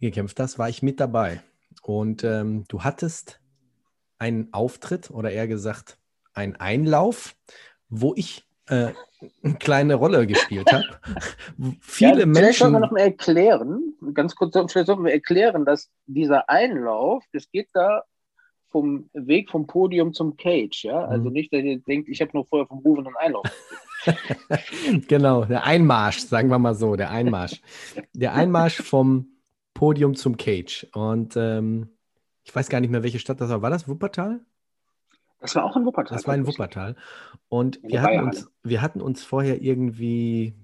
[0.00, 1.42] gekämpft hast, war ich mit dabei.
[1.82, 3.40] Und ähm, du hattest
[4.18, 5.98] einen Auftritt oder eher gesagt
[6.32, 7.36] einen Einlauf,
[7.88, 8.92] wo ich äh,
[9.42, 10.84] eine kleine Rolle gespielt habe.
[11.80, 12.34] Viele ja, Menschen.
[12.34, 17.24] Vielleicht sollten wir noch mal erklären, ganz kurz, vielleicht sollten wir erklären, dass dieser Einlauf,
[17.32, 18.02] das geht da
[18.68, 21.04] vom Weg vom Podium zum Cage, ja.
[21.04, 21.32] Also mhm.
[21.32, 23.44] nicht, dass ihr denkt, ich habe nur vorher vom Rufen einen Einlauf.
[25.08, 27.60] genau, der Einmarsch, sagen wir mal so, der Einmarsch.
[28.14, 29.33] Der Einmarsch vom
[29.74, 30.86] Podium zum Cage.
[30.92, 31.90] Und ähm,
[32.44, 33.62] ich weiß gar nicht mehr, welche Stadt das war.
[33.62, 34.40] War das Wuppertal?
[35.40, 36.16] Das war auch in Wuppertal.
[36.16, 36.96] Das war in Wuppertal.
[37.48, 40.54] Und wir hatten, uns, wir hatten uns vorher irgendwie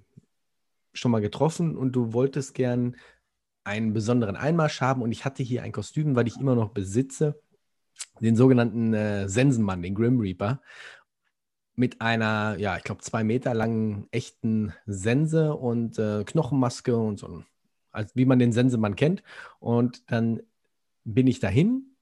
[0.92, 2.96] schon mal getroffen und du wolltest gern
[3.64, 7.40] einen besonderen Einmarsch haben und ich hatte hier ein Kostüm, weil ich immer noch besitze,
[8.20, 10.62] den sogenannten äh, Sensenmann, den Grim Reaper,
[11.74, 17.42] mit einer, ja, ich glaube, zwei Meter langen echten Sense und äh, Knochenmaske und so,
[17.92, 19.22] als, wie man den Sensemann kennt.
[19.58, 20.42] Und dann
[21.04, 21.96] bin ich dahin,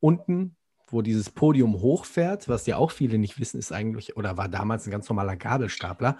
[0.00, 0.56] unten
[0.92, 4.86] wo dieses Podium hochfährt, was ja auch viele nicht wissen, ist eigentlich, oder war damals
[4.86, 6.16] ein ganz normaler Gabelstapler,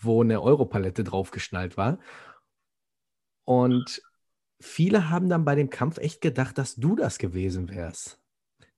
[0.00, 1.98] wo eine Europalette draufgeschnallt war.
[3.44, 4.02] Und
[4.60, 8.18] viele haben dann bei dem Kampf echt gedacht, dass du das gewesen wärst.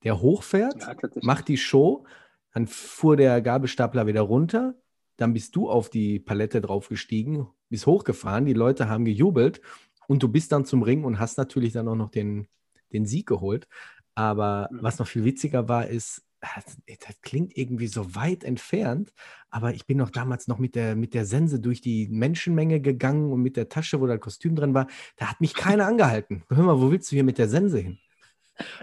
[0.03, 2.05] Der hochfährt, ja, macht die Show,
[2.53, 4.75] dann fuhr der Gabelstapler wieder runter,
[5.21, 9.61] dann bist du auf die Palette draufgestiegen, bist hochgefahren, die Leute haben gejubelt
[10.07, 12.47] und du bist dann zum Ring und hast natürlich dann auch noch den,
[12.91, 13.67] den Sieg geholt.
[14.15, 14.79] Aber mhm.
[14.81, 19.13] was noch viel witziger war, ist, das klingt irgendwie so weit entfernt,
[19.51, 23.31] aber ich bin noch damals noch mit der, mit der Sense durch die Menschenmenge gegangen
[23.31, 24.87] und mit der Tasche, wo das Kostüm drin war.
[25.17, 26.43] Da hat mich keiner angehalten.
[26.49, 27.99] Hör mal, wo willst du hier mit der Sense hin?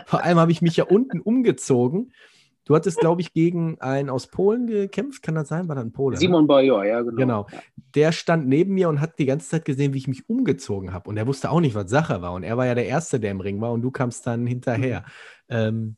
[0.06, 2.12] Vor allem habe ich mich ja unten umgezogen
[2.68, 5.22] Du hattest, glaube ich, gegen einen aus Polen gekämpft.
[5.22, 5.68] Kann das sein?
[5.68, 6.14] War das ein Pole?
[6.14, 6.20] Ne?
[6.20, 6.48] Simon ne?
[6.48, 7.16] Bajor, ja, genau.
[7.16, 7.46] Genau.
[7.94, 11.08] Der stand neben mir und hat die ganze Zeit gesehen, wie ich mich umgezogen habe.
[11.08, 12.34] Und er wusste auch nicht, was Sache war.
[12.34, 13.72] Und er war ja der Erste, der im Ring war.
[13.72, 15.06] Und du kamst dann hinterher.
[15.48, 15.56] Mhm.
[15.56, 15.96] Ähm,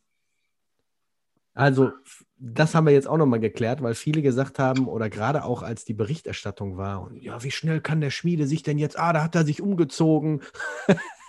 [1.54, 1.90] also,
[2.38, 5.84] das haben wir jetzt auch nochmal geklärt, weil viele gesagt haben, oder gerade auch als
[5.84, 9.24] die Berichterstattung war, und ja, wie schnell kann der Schmiede sich denn jetzt, ah, da
[9.24, 10.40] hat er sich umgezogen.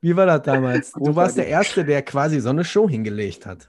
[0.00, 0.92] Wie war das damals?
[0.96, 3.68] Du warst der Erste, der quasi so eine Show hingelegt hat.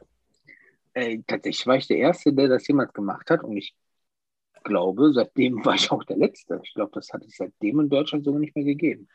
[0.94, 3.74] Äh, tatsächlich war ich der Erste, der das jemals gemacht hat und ich
[4.64, 6.60] glaube, seitdem war ich auch der Letzte.
[6.64, 9.08] Ich glaube, das hat es seitdem in Deutschland so nicht mehr gegeben.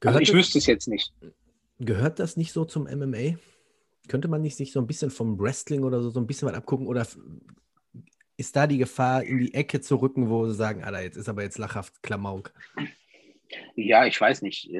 [0.00, 1.12] Gehört also ich wüsste es jetzt nicht.
[1.80, 3.38] Gehört das nicht so zum MMA?
[4.08, 6.56] Könnte man nicht sich so ein bisschen vom Wrestling oder so, so ein bisschen was
[6.56, 6.86] abgucken?
[6.86, 7.06] Oder
[8.36, 11.28] ist da die Gefahr, in die Ecke zu rücken, wo sie sagen, Alter, jetzt ist
[11.28, 12.52] aber jetzt lachhaft Klamauk?
[13.74, 14.70] Ja, ich weiß nicht.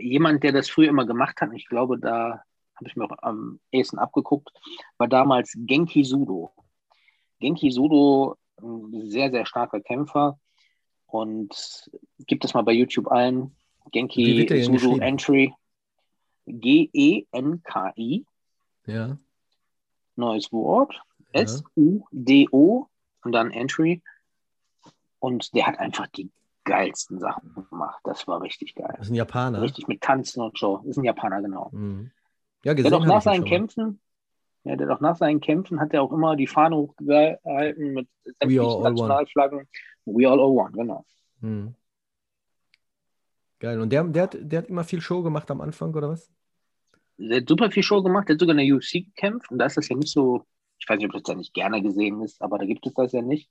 [0.00, 2.42] Jemand, der das früher immer gemacht hat, ich glaube, da
[2.74, 4.50] habe ich mir auch am ehesten abgeguckt,
[4.96, 6.52] war damals Genki Sudo.
[7.38, 10.38] Genki Sudo, ein sehr, sehr starker Kämpfer
[11.06, 11.90] und
[12.26, 13.54] gibt es mal bei YouTube ein.
[13.92, 15.54] Genki Sudo Entry.
[16.46, 18.24] G-E-N-K-I.
[18.86, 19.18] Ja.
[20.16, 21.00] Neues Wort.
[21.34, 21.42] Ja.
[21.42, 22.86] S-U-D-O
[23.22, 24.02] und dann Entry.
[25.18, 26.30] Und der hat einfach die
[26.64, 28.00] geilsten Sachen gemacht.
[28.04, 28.94] Das war richtig geil.
[28.96, 29.62] Das ist ein Japaner.
[29.62, 30.78] Richtig mit Tanzen und so.
[30.78, 31.70] Das ist ein Japaner, genau.
[31.72, 32.10] Mhm.
[32.64, 33.44] Ja, Der gesehen auch hab nach seinen.
[33.44, 34.00] Kämpfen,
[34.64, 38.08] ja, der hat auch nach seinen Kämpfen hat er auch immer die Fahne hochgehalten mit
[38.24, 38.82] sämtlichen.
[38.82, 39.68] Nationalflaggen.
[40.04, 41.04] We all all one, genau.
[41.40, 41.74] Mhm.
[43.58, 43.80] Geil.
[43.80, 46.30] Und der, der, hat, der hat immer viel Show gemacht am Anfang, oder was?
[47.18, 49.66] Der hat super viel Show gemacht, der hat sogar in der UFC gekämpft und da
[49.66, 50.44] ist das ja nicht so,
[50.78, 53.12] ich weiß nicht, ob das ja nicht gerne gesehen ist, aber da gibt es das
[53.12, 53.50] ja nicht.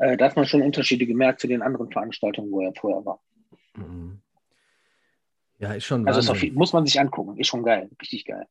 [0.00, 3.20] Äh, da hat man schon Unterschiede gemerkt zu den anderen Veranstaltungen, wo er vorher war.
[3.76, 4.20] Mhm.
[5.58, 6.54] Ja, ist schon Also ist auf, Wahnsinn.
[6.54, 8.46] muss man sich angucken, ist schon geil, richtig geil.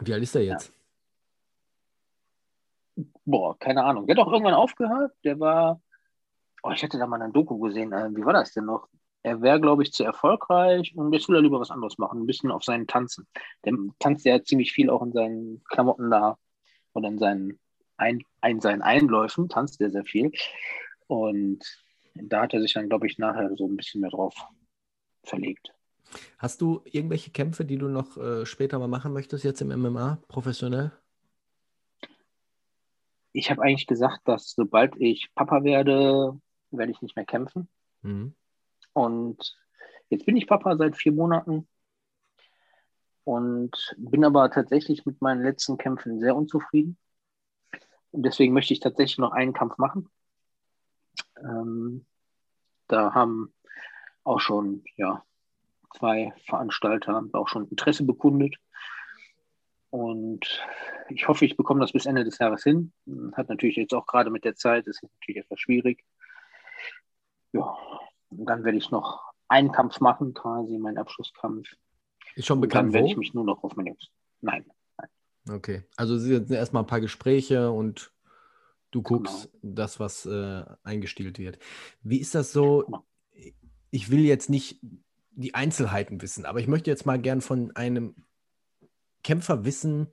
[0.00, 0.72] Wie alt ist er jetzt?
[3.24, 4.06] Boah, keine Ahnung.
[4.06, 5.80] Der hat auch irgendwann aufgehört, der war,
[6.62, 8.88] oh, ich hatte da mal eine Doku gesehen, äh, wie war das denn noch?
[9.22, 12.26] Er wäre, glaube ich, zu erfolgreich und jetzt will er lieber was anderes machen, ein
[12.26, 13.26] bisschen auf seinen Tanzen.
[13.64, 16.36] Der tanzt ja ziemlich viel auch in seinen Klamotten da
[16.92, 17.58] oder in seinen,
[18.02, 20.32] ein, in seinen Einläufen, tanzt er sehr viel.
[21.06, 21.64] Und
[22.14, 24.34] da hat er sich dann, glaube ich, nachher so ein bisschen mehr drauf
[25.24, 25.72] verlegt.
[26.38, 30.18] Hast du irgendwelche Kämpfe, die du noch äh, später mal machen möchtest, jetzt im MMA,
[30.28, 30.92] professionell?
[33.32, 36.38] Ich habe eigentlich gesagt, dass sobald ich Papa werde,
[36.70, 37.68] werde ich nicht mehr kämpfen.
[38.02, 38.34] Mhm.
[38.92, 39.56] Und
[40.10, 41.66] jetzt bin ich Papa seit vier Monaten
[43.24, 46.98] und bin aber tatsächlich mit meinen letzten Kämpfen sehr unzufrieden.
[48.12, 50.08] Und deswegen möchte ich tatsächlich noch einen Kampf machen.
[51.38, 52.06] Ähm,
[52.88, 53.52] da haben
[54.24, 55.24] auch schon ja,
[55.96, 58.56] zwei Veranstalter auch schon Interesse bekundet.
[59.90, 60.64] Und
[61.10, 62.92] ich hoffe, ich bekomme das bis Ende des Jahres hin.
[63.32, 66.04] Hat natürlich jetzt auch gerade mit der Zeit, ist natürlich etwas schwierig.
[67.52, 67.76] Ja,
[68.30, 71.68] und dann werde ich noch einen Kampf machen, quasi meinen Abschlusskampf.
[72.34, 74.08] Ist schon Und bekannt, dann werde ich mich nur noch auf meine Jungs.
[74.40, 74.64] Nein.
[75.48, 75.84] Okay.
[75.96, 78.12] Also es sind erstmal ein paar Gespräche und
[78.90, 79.74] du guckst Genau.
[79.74, 81.58] das, was äh, eingestielt wird.
[82.02, 82.84] Wie ist das so?
[82.84, 83.04] Genau.
[83.90, 84.80] Ich will jetzt nicht
[85.32, 88.14] die Einzelheiten wissen, aber ich möchte jetzt mal gern von einem
[89.24, 90.08] Kämpfer wissen,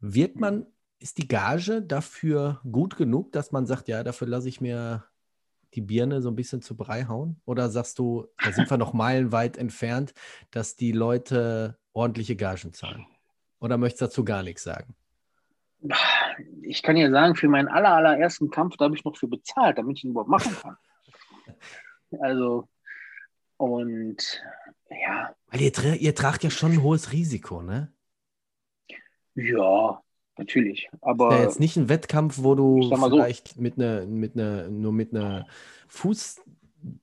[0.00, 0.66] wird man,
[0.98, 5.04] ist die Gage dafür gut genug, dass man sagt, ja, dafür lasse ich mir
[5.74, 7.40] die Birne so ein bisschen zu Brei hauen?
[7.44, 10.14] Oder sagst du, da sind wir noch meilenweit entfernt,
[10.50, 13.06] dass die Leute ordentliche Gagen zahlen?
[13.60, 14.94] Oder möchtest du dazu gar nichts sagen?
[16.62, 19.78] Ich kann ja sagen, für meinen aller, allerersten Kampf, da habe ich noch für bezahlt,
[19.78, 20.76] damit ich ihn überhaupt machen kann.
[22.20, 22.66] Also,
[23.58, 24.42] und
[24.88, 27.92] ja, Weil ihr, ihr tragt ja schon ein hohes Risiko, ne?
[29.34, 30.02] ja,
[30.38, 30.88] natürlich.
[30.90, 33.16] Ist Aber ja jetzt nicht ein Wettkampf, wo du mal so.
[33.16, 35.46] vielleicht mit einer, mit einer, nur mit einer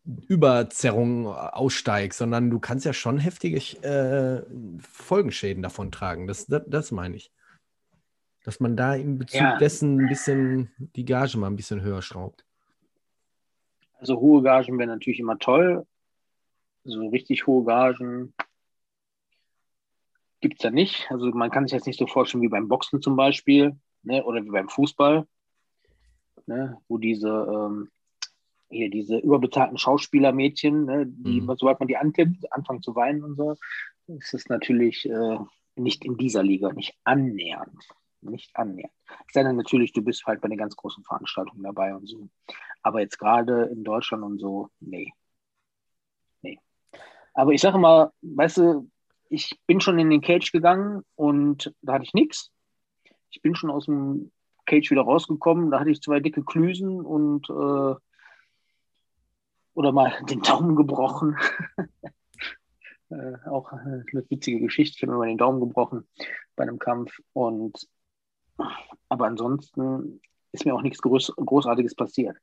[0.06, 4.44] Fußüberzerrung aussteigst, sondern du kannst ja schon heftige äh,
[4.80, 6.28] Folgenschäden davon tragen.
[6.28, 7.32] Das, das, das meine ich.
[8.44, 9.58] Dass man da in Bezug Ja.
[9.58, 12.46] dessen ein bisschen die Gage mal ein bisschen höher schraubt.
[14.00, 15.86] also hohe Gagen wären natürlich immer toll.
[16.84, 18.34] So richtig hohe Gagen
[20.42, 21.10] gibt es ja nicht.
[21.10, 24.24] Also man kann sich jetzt nicht so vorstellen wie beim Boxen zum Beispiel ne?
[24.24, 25.26] oder wie beim Fußball,
[26.46, 26.78] ne?
[26.88, 27.90] wo diese, ähm,
[28.70, 31.06] hier diese überbezahlten Schauspielermädchen, ne?
[31.08, 31.56] die, Mhm.
[31.58, 33.56] sobald man die antippt, anfangen zu weinen und so,
[34.08, 35.38] ist es natürlich äh,
[35.76, 37.84] nicht in dieser Liga, nicht annähernd.
[38.22, 38.94] Nicht annähernd.
[39.28, 42.28] Es sei denn natürlich, du bist halt bei den ganz großen Veranstaltungen dabei und so.
[42.82, 45.12] Aber jetzt gerade in Deutschland und so, nee.
[46.42, 46.60] Nee.
[47.34, 48.90] Aber ich sage mal, weißt du,
[49.30, 52.52] ich bin schon in den Cage gegangen und da hatte ich nichts.
[53.30, 54.32] Ich bin schon aus dem
[54.66, 57.96] Cage wieder rausgekommen, da hatte ich zwei dicke Klüsen und äh,
[59.76, 61.38] oder mal den Daumen gebrochen.
[63.10, 66.08] äh, auch eine witzige Geschichte, ich habe mir mal den Daumen gebrochen
[66.56, 67.20] bei einem Kampf.
[67.34, 67.88] Und
[69.10, 72.38] aber ansonsten ist mir auch nichts Groß, Großartiges passiert.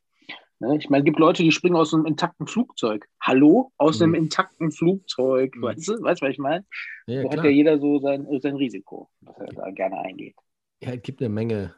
[0.60, 0.76] Ne?
[0.76, 3.08] Ich meine, es gibt Leute, die springen aus einem intakten Flugzeug.
[3.20, 3.72] Hallo?
[3.78, 4.04] Aus Mhm.
[4.04, 5.56] einem intakten Flugzeug.
[5.56, 5.62] Mhm.
[5.62, 6.64] Weißt du, weißt, was ich meine?
[7.06, 7.44] Ja, so hat klar.
[7.46, 10.36] ja jeder so sein, sein Risiko, das er da gerne eingeht.
[10.80, 11.74] Ja, es gibt eine Menge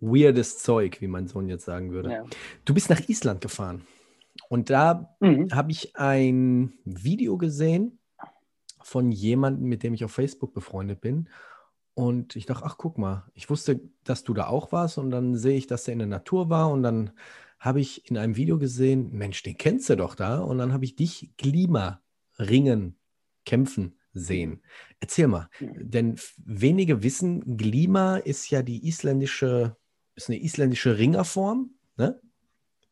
[0.00, 2.10] weirdes Zeug, wie mein Sohn jetzt sagen würde.
[2.10, 2.24] Ja.
[2.64, 3.86] Du bist nach Island gefahren.
[4.48, 5.48] Und da Mhm.
[5.52, 7.98] habe ich ein Video gesehen
[8.82, 11.28] von jemandem, mit dem ich auf Facebook befreundet bin.
[11.94, 14.98] Und ich dachte, ach, guck mal, ich wusste, dass du da auch warst.
[14.98, 16.70] Und dann sehe ich, dass er in der Natur war.
[16.70, 17.12] Und dann
[17.58, 20.40] habe ich in einem Video gesehen, Mensch, den kennst du doch da.
[20.40, 22.02] Und dann habe ich dich Glima
[22.38, 22.96] ringen,
[23.46, 24.62] kämpfen sehen.
[25.00, 29.76] Erzähl mal, denn wenige wissen, Glima ist ja die isländische,
[30.14, 32.20] ist eine isländische Ringerform, ne?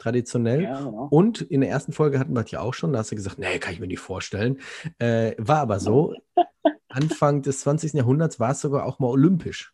[0.03, 0.64] Traditionell.
[0.64, 1.07] Ja, genau.
[1.11, 3.38] Und in der ersten Folge hatten wir das ja auch schon, da hast du gesagt,
[3.38, 4.59] nee, kann ich mir nicht vorstellen.
[4.98, 6.14] Äh, war aber so.
[6.88, 7.92] Anfang des 20.
[7.94, 9.72] Jahrhunderts war es sogar auch mal olympisch.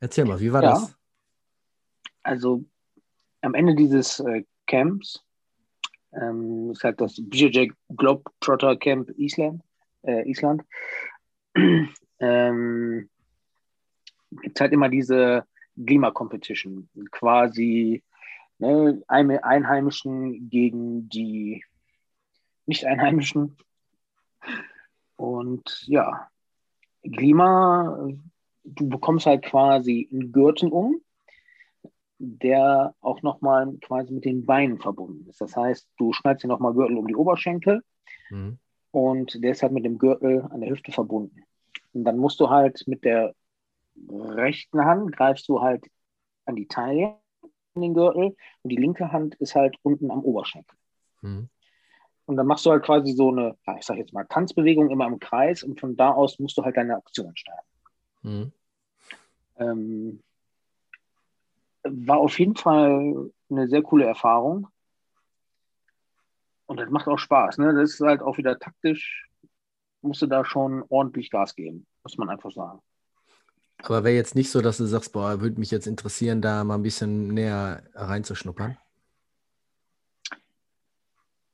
[0.00, 0.70] Erzähl mal, wie war Ja.
[0.70, 0.96] das?
[2.22, 2.64] Also
[3.42, 5.22] am Ende dieses äh, Camps.
[6.14, 9.62] Ähm, das ist halt das BJJ Globetrotter Camp Island.
[10.02, 10.62] Äh, Island.
[12.18, 13.10] ähm,
[14.42, 15.44] gibt halt immer diese
[15.76, 18.02] Klima-Competition, quasi
[18.58, 21.64] ne, Einheimischen gegen die
[22.66, 23.56] Nicht-Einheimischen.
[25.16, 26.28] Und ja,
[27.02, 28.08] Klima,
[28.64, 31.00] du bekommst halt quasi einen Gürtel um,
[32.18, 35.40] der auch nochmal quasi mit den Beinen verbunden ist.
[35.40, 37.82] Das heißt, du schneidest dir nochmal Gürtel um die Oberschenkel
[38.30, 38.58] mhm.
[38.90, 41.42] und der ist halt mit dem Gürtel an der Hüfte verbunden.
[41.92, 43.34] Und dann musst du halt mit der
[44.08, 45.86] rechten Hand greifst du halt
[46.46, 47.16] an die Taille
[47.82, 50.76] den Gürtel und die linke Hand ist halt unten am Oberschenkel.
[51.22, 51.48] Mhm.
[52.26, 55.18] Und dann machst du halt quasi so eine, ich sag jetzt mal, Tanzbewegung immer im
[55.18, 57.68] Kreis und von da aus musst du halt deine Aktion starten.
[58.22, 58.52] Mhm.
[59.56, 60.22] Ähm,
[61.84, 64.68] war auf jeden Fall eine sehr coole Erfahrung.
[66.66, 67.58] Und das macht auch Spaß.
[67.58, 67.74] Ne?
[67.74, 69.28] Das ist halt auch wieder taktisch,
[70.00, 72.80] musst du da schon ordentlich Gas geben, muss man einfach sagen.
[73.78, 76.76] Aber wäre jetzt nicht so, dass du sagst, boah, würde mich jetzt interessieren, da mal
[76.76, 78.76] ein bisschen näher reinzuschnuppern?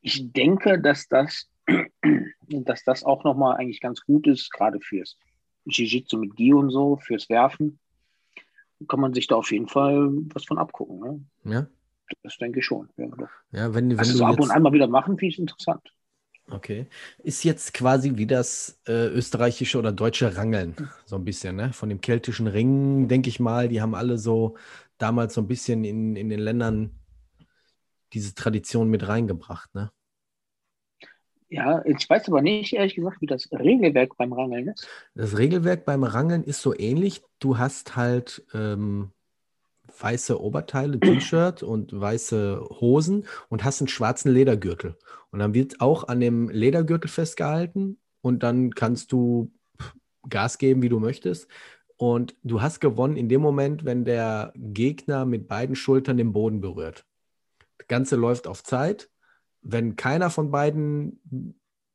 [0.03, 1.49] Ich denke, dass das,
[2.49, 5.17] dass das auch nochmal eigentlich ganz gut ist, gerade fürs
[5.67, 7.79] Jiu-Jitsu mit Gi und so, fürs Werfen.
[8.89, 11.01] Kann man sich da auf jeden Fall was von abgucken.
[11.01, 11.53] Ne?
[11.53, 11.67] Ja.
[12.23, 12.89] Das denke ich schon.
[12.97, 13.07] Ja,
[13.53, 15.93] ja wenn, wenn also so ab und an mal wieder machen, finde ich interessant.
[16.51, 16.87] Okay.
[17.23, 21.73] Ist jetzt quasi wie das äh, österreichische oder deutsche Rangeln, so ein bisschen, ne?
[21.73, 24.57] Von dem keltischen Ring, denke ich mal, die haben alle so
[24.99, 26.91] damals so ein bisschen in, in den Ländern
[28.13, 29.93] diese Tradition mit reingebracht, ne?
[31.49, 34.89] Ja, ich weiß aber nicht, ehrlich gesagt, wie das Regelwerk beim Rangeln ist.
[35.15, 37.23] Das Regelwerk beim Rangeln ist so ähnlich.
[37.41, 39.11] Du hast halt ähm,
[39.99, 44.97] weiße Oberteile, T-Shirt und weiße Hosen und hast einen schwarzen Ledergürtel.
[45.31, 49.53] Und dann wird auch an dem Ledergürtel festgehalten und dann kannst du
[50.29, 51.49] Gas geben, wie du möchtest.
[51.97, 56.61] Und du hast gewonnen in dem Moment, wenn der Gegner mit beiden Schultern den Boden
[56.61, 57.05] berührt.
[57.79, 59.11] Das Ganze läuft auf Zeit.
[59.63, 61.21] Wenn keiner von beiden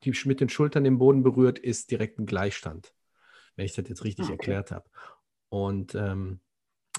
[0.05, 2.93] die mit den Schultern den Boden berührt, ist direkt ein Gleichstand.
[3.55, 4.33] Wenn ich das jetzt richtig ah, okay.
[4.33, 4.85] erklärt habe.
[5.49, 6.39] Und ähm,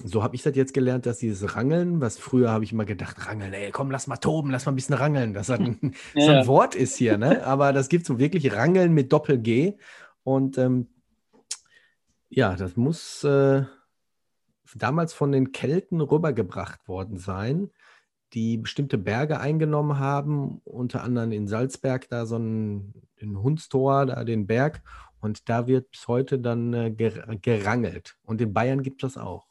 [0.03, 3.27] so habe ich das jetzt gelernt, dass dieses Rangeln, was früher habe ich immer gedacht,
[3.27, 6.21] Rangeln, ey, komm, lass mal toben, lass mal ein bisschen rangeln, dass das ein, ja.
[6.25, 7.45] so ein Wort ist hier, ne?
[7.45, 9.77] Aber das gibt so wirklich Rangeln mit Doppel-G.
[10.23, 10.87] Und ähm,
[12.29, 13.63] ja, das muss äh,
[14.75, 17.71] damals von den Kelten rübergebracht worden sein,
[18.33, 24.23] die bestimmte Berge eingenommen haben, unter anderem in Salzberg, da so ein, ein Hundstor, da
[24.23, 24.81] den Berg.
[25.19, 28.17] Und da wird bis heute dann äh, gerangelt.
[28.23, 29.47] Und in Bayern gibt es das auch.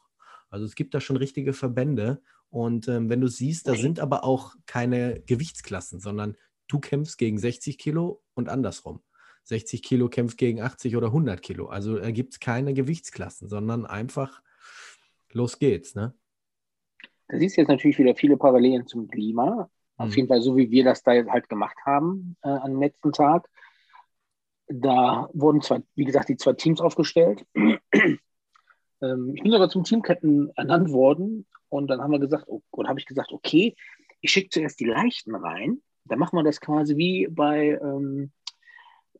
[0.49, 2.21] Also es gibt da schon richtige Verbände.
[2.49, 6.37] Und ähm, wenn du siehst, da sind aber auch keine Gewichtsklassen, sondern
[6.67, 9.01] du kämpfst gegen 60 Kilo und andersrum.
[9.43, 11.67] 60 Kilo kämpft gegen 80 oder 100 Kilo.
[11.67, 14.41] Also da gibt es keine Gewichtsklassen, sondern einfach
[15.31, 15.95] los geht's.
[15.95, 16.13] Ne?
[17.27, 19.69] Da siehst du jetzt natürlich wieder viele Parallelen zum Klima.
[19.95, 20.15] Auf mhm.
[20.15, 23.49] jeden Fall so, wie wir das da jetzt halt gemacht haben äh, am letzten Tag.
[24.67, 27.45] Da wurden zwar, wie gesagt, die zwei Teams aufgestellt.
[29.01, 32.89] Ähm, ich bin sogar zum Teamketten ernannt worden und dann haben wir gesagt, oh, oder
[32.89, 33.75] habe ich gesagt, okay,
[34.21, 35.81] ich schicke zuerst die Leichten rein.
[36.05, 38.31] Dann machen wir das quasi wie bei, ähm,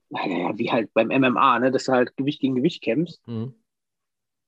[0.10, 3.26] naja, wie halt beim MMA, ne, dass du halt Gewicht gegen Gewicht kämpfst.
[3.28, 3.54] Mhm.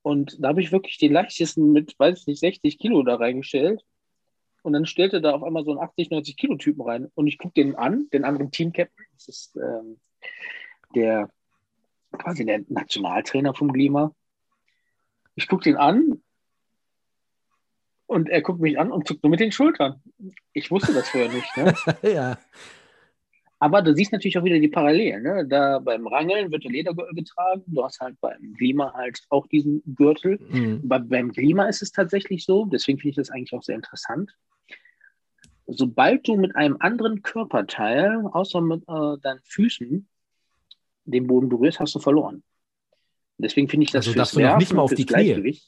[0.02, 3.84] Und da habe ich wirklich den leichtesten mit, weiß ich nicht, 60 Kilo da reingestellt.
[4.64, 7.12] Und dann stellte da auf einmal so ein 80, 90 Kilo Typen rein.
[7.16, 9.06] Und ich gucke den an, den anderen Team-Captain.
[9.14, 10.00] Das ist ähm,
[10.96, 11.30] der
[12.18, 14.14] quasi der Nationaltrainer vom Klima.
[15.40, 16.22] Ich gucke den an
[18.08, 20.02] und er guckt mich an und zuckt nur mit den Schultern.
[20.52, 21.56] Ich wusste das vorher nicht.
[21.56, 21.74] Ne?
[22.14, 22.38] ja.
[23.58, 25.24] Aber du siehst natürlich auch wieder die Parallelen.
[25.24, 25.48] Ne?
[25.48, 27.64] Da beim Rangeln wird der Ledergürtel getragen.
[27.68, 30.40] Du hast halt beim Klima halt auch diesen Gürtel.
[30.50, 30.82] Mhm.
[30.84, 34.36] Bei, beim Klima ist es tatsächlich so, deswegen finde ich das eigentlich auch sehr interessant.
[35.68, 40.06] Sobald du mit einem anderen Körperteil, außer mit äh, deinen Füßen,
[41.06, 42.44] den Boden berührst, hast du verloren.
[43.40, 45.60] Deswegen finde ich das also fürs Werfen nicht mal auf die Knie.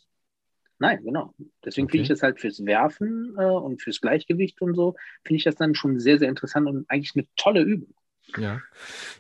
[0.77, 1.33] Nein, genau.
[1.63, 1.91] Deswegen okay.
[1.91, 5.55] finde ich das halt fürs Werfen äh, und fürs Gleichgewicht und so, finde ich das
[5.55, 7.93] dann schon sehr, sehr interessant und eigentlich eine tolle Übung.
[8.37, 8.61] Ja,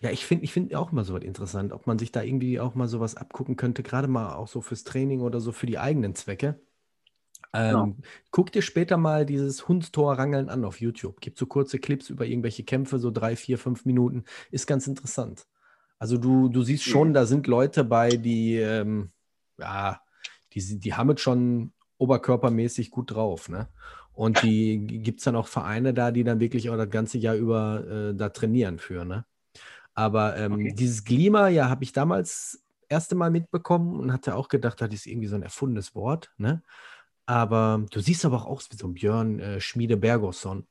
[0.01, 2.59] ja, ich finde ich find auch mal so was interessant, ob man sich da irgendwie
[2.59, 5.77] auch mal sowas abgucken könnte, gerade mal auch so fürs Training oder so für die
[5.77, 6.59] eigenen Zwecke.
[7.53, 7.95] Ähm, genau.
[8.31, 11.19] Guck dir später mal dieses Hundstor-Rangeln an auf YouTube.
[11.19, 14.23] Gibt so kurze Clips über irgendwelche Kämpfe, so drei, vier, fünf Minuten.
[14.51, 15.45] Ist ganz interessant.
[16.01, 17.13] Also du, du siehst schon, mhm.
[17.13, 19.11] da sind Leute bei, die, ähm,
[19.59, 20.01] ja,
[20.51, 23.49] die, die haben es schon oberkörpermäßig gut drauf.
[23.49, 23.67] Ne?
[24.11, 27.35] Und die gibt es dann auch Vereine da, die dann wirklich auch das ganze Jahr
[27.35, 29.25] über äh, da trainieren für, ne?
[29.93, 30.73] Aber ähm, okay.
[30.75, 35.05] dieses Glima, ja, habe ich damals erste Mal mitbekommen und hatte auch gedacht, das ist
[35.05, 36.63] irgendwie so ein erfundenes Wort, ne?
[37.27, 40.65] Aber du siehst aber auch aus wie so ein Björn äh, Schmiede Bergosson.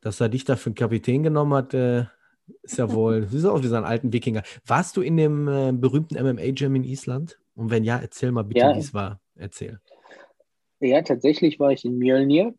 [0.00, 2.06] Dass er dich da für einen Kapitän genommen hat, äh,
[2.62, 4.42] ist ja wohl, du siehst aus wie so ein alten Wikinger.
[4.66, 7.38] Warst du in dem äh, berühmten MMA-Gym in Island?
[7.54, 8.74] Und wenn ja, erzähl mal bitte, ja.
[8.74, 9.20] wie es war.
[9.34, 9.80] Erzähl.
[10.80, 12.54] Ja, tatsächlich war ich in Mjölnir.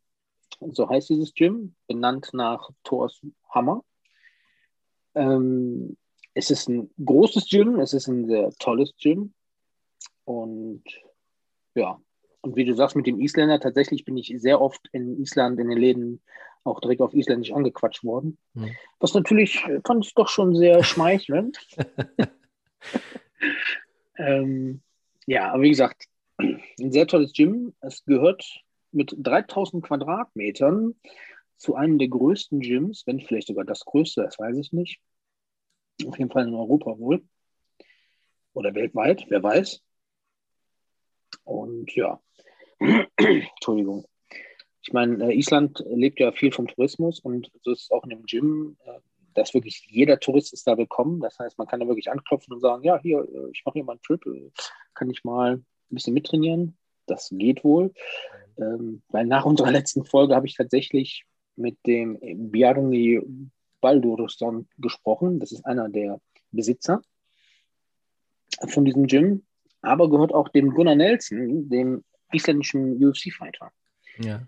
[0.71, 3.83] So heißt dieses Gym, benannt nach Thors Hammer.
[5.15, 5.97] Ähm,
[6.33, 9.33] es ist ein großes Gym, es ist ein sehr tolles Gym.
[10.25, 10.83] Und
[11.75, 11.99] ja,
[12.41, 15.69] und wie du sagst mit dem Isländer, tatsächlich bin ich sehr oft in Island in
[15.69, 16.21] den Läden
[16.63, 18.37] auch direkt auf Isländisch angequatscht worden.
[18.53, 18.75] Mhm.
[18.99, 21.57] Was natürlich äh, fand ich doch schon sehr schmeichelnd.
[24.17, 24.81] ähm,
[25.25, 26.05] ja, aber wie gesagt,
[26.37, 27.73] ein sehr tolles Gym.
[27.81, 28.45] Es gehört
[28.91, 30.95] mit 3000 Quadratmetern
[31.57, 34.99] zu einem der größten Gyms, wenn vielleicht sogar das größte, das weiß ich nicht.
[36.05, 37.23] Auf jeden Fall in Europa wohl.
[38.53, 39.81] Oder weltweit, wer weiß.
[41.43, 42.19] Und ja,
[42.79, 44.05] Entschuldigung.
[44.83, 48.09] Ich meine, äh, Island lebt ja viel vom Tourismus und so ist es auch in
[48.09, 48.99] dem Gym, äh,
[49.33, 51.21] dass wirklich jeder Tourist ist da willkommen.
[51.21, 53.85] Das heißt, man kann da wirklich anklopfen und sagen, ja, hier, äh, ich mache hier
[53.85, 54.21] mal einen Trip,
[54.93, 56.77] kann ich mal ein bisschen mittrainieren?
[57.05, 57.93] Das geht wohl.
[58.57, 61.25] Ähm, weil nach unserer letzten Folge habe ich tatsächlich
[61.55, 62.19] mit dem
[62.51, 63.21] Bjarni
[63.79, 65.39] Baldursson gesprochen.
[65.39, 66.19] Das ist einer der
[66.51, 67.01] Besitzer
[68.67, 69.43] von diesem Gym,
[69.81, 73.71] aber gehört auch dem Gunnar Nelson, dem isländischen UFC-Fighter.
[74.19, 74.47] Ja.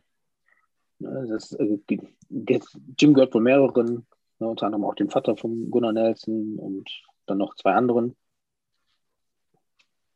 [0.99, 1.55] Das,
[1.89, 4.07] die, das Gym gehört wohl mehreren,
[4.39, 6.89] ne, unter anderem auch dem Vater von Gunnar Nelson und
[7.25, 8.15] dann noch zwei anderen.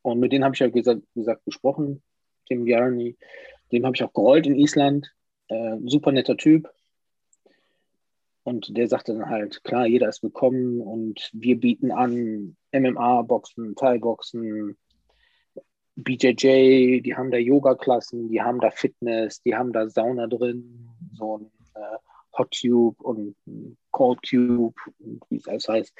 [0.01, 2.01] Und mit denen habe ich ja gesagt, gesagt gesprochen,
[2.49, 3.17] dem Bjarni.
[3.71, 5.13] Dem habe ich auch gerollt in Island.
[5.47, 6.69] Äh, super netter Typ.
[8.43, 14.77] Und der sagte dann halt, klar, jeder ist willkommen und wir bieten an MMA-Boxen, Thai-Boxen,
[16.03, 21.37] BJJ, die haben da Yoga-Klassen, die haben da Fitness, die haben da Sauna drin, so
[21.37, 21.97] ein äh,
[22.37, 23.35] Hot Tube und
[23.91, 24.75] Cold Tube,
[25.29, 25.93] wie es alles heißt.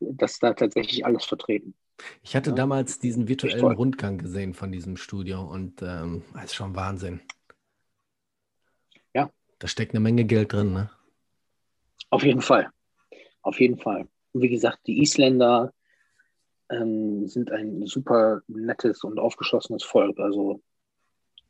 [0.00, 1.74] Das ist da tatsächlich alles vertreten.
[2.22, 2.56] Ich hatte ja.
[2.56, 7.20] damals diesen virtuellen Rundgang gesehen von diesem Studio und ähm, das ist schon Wahnsinn.
[9.14, 9.30] Ja.
[9.58, 10.90] Da steckt eine Menge Geld drin, ne?
[12.10, 12.70] Auf jeden Fall.
[13.42, 14.08] Auf jeden Fall.
[14.32, 15.72] Und wie gesagt, die Isländer,
[16.70, 20.18] ähm, sind ein super nettes und aufgeschlossenes Volk.
[20.18, 20.60] Also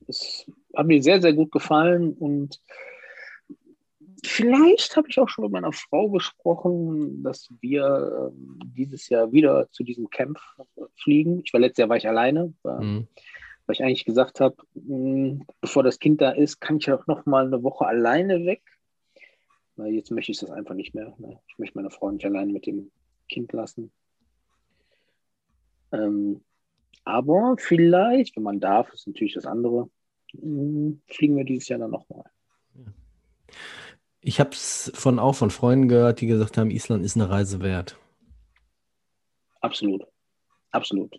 [0.09, 2.61] es hat mir sehr, sehr gut gefallen und
[4.25, 9.71] vielleicht habe ich auch schon mit meiner Frau gesprochen, dass wir ähm, dieses Jahr wieder
[9.71, 10.39] zu diesem Camp
[10.97, 11.43] fliegen.
[11.45, 13.09] Ich war letztes Jahr war ich alleine, war, mhm.
[13.67, 17.27] weil ich eigentlich gesagt habe, hm, bevor das Kind da ist, kann ich auch noch
[17.27, 18.62] mal eine Woche alleine weg.
[19.77, 21.14] Weil jetzt möchte ich das einfach nicht mehr.
[21.19, 21.39] Ne?
[21.49, 22.91] Ich möchte meine Frau nicht alleine mit dem
[23.29, 23.93] Kind lassen.
[25.93, 26.43] Ähm,
[27.05, 29.89] aber vielleicht, wenn man darf, ist natürlich das andere,
[30.32, 32.24] hm, fliegen wir dieses Jahr dann nochmal.
[34.20, 37.61] Ich habe es von, auch von Freunden gehört, die gesagt haben, Island ist eine Reise
[37.61, 37.97] wert.
[39.61, 40.05] Absolut.
[40.72, 41.16] Absolut.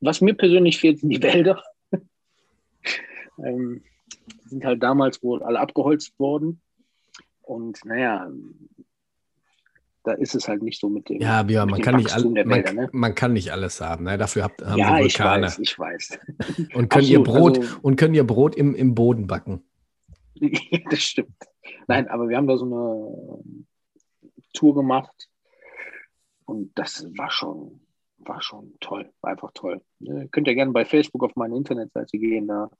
[0.00, 1.62] Was mir persönlich fehlt, sind die Wälder.
[3.38, 3.82] ähm,
[4.46, 6.60] sind halt damals wohl alle abgeholzt worden.
[7.42, 8.30] Und naja,
[10.04, 11.20] da ist es halt nicht so mit dem.
[11.20, 12.44] Ja, Björn, man, kann nicht, all, man,
[12.74, 12.88] ne?
[12.92, 14.04] man, kann nicht alles haben.
[14.04, 14.16] Ne?
[14.16, 15.46] Dafür habt, haben ja, wir Vulkane.
[15.46, 16.18] Ich weiß, ich weiß.
[16.74, 19.62] Und können ihr Brot, also, und können ihr Brot im, im Boden backen.
[20.90, 21.34] das stimmt.
[21.86, 23.64] Nein, aber wir haben da so eine
[24.52, 25.28] Tour gemacht
[26.44, 27.80] und das war schon,
[28.18, 29.82] war schon toll, war einfach toll.
[30.00, 32.70] Ihr könnt ja gerne bei Facebook auf meine Internetseite gehen, da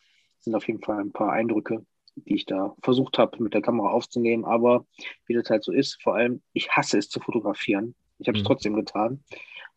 [0.40, 1.84] sind auf jeden Fall ein paar Eindrücke
[2.24, 4.44] die ich da versucht habe, mit der Kamera aufzunehmen.
[4.44, 4.86] Aber
[5.26, 7.94] wie das halt so ist, vor allem, ich hasse es zu fotografieren.
[8.18, 8.46] Ich habe es mhm.
[8.46, 9.22] trotzdem getan.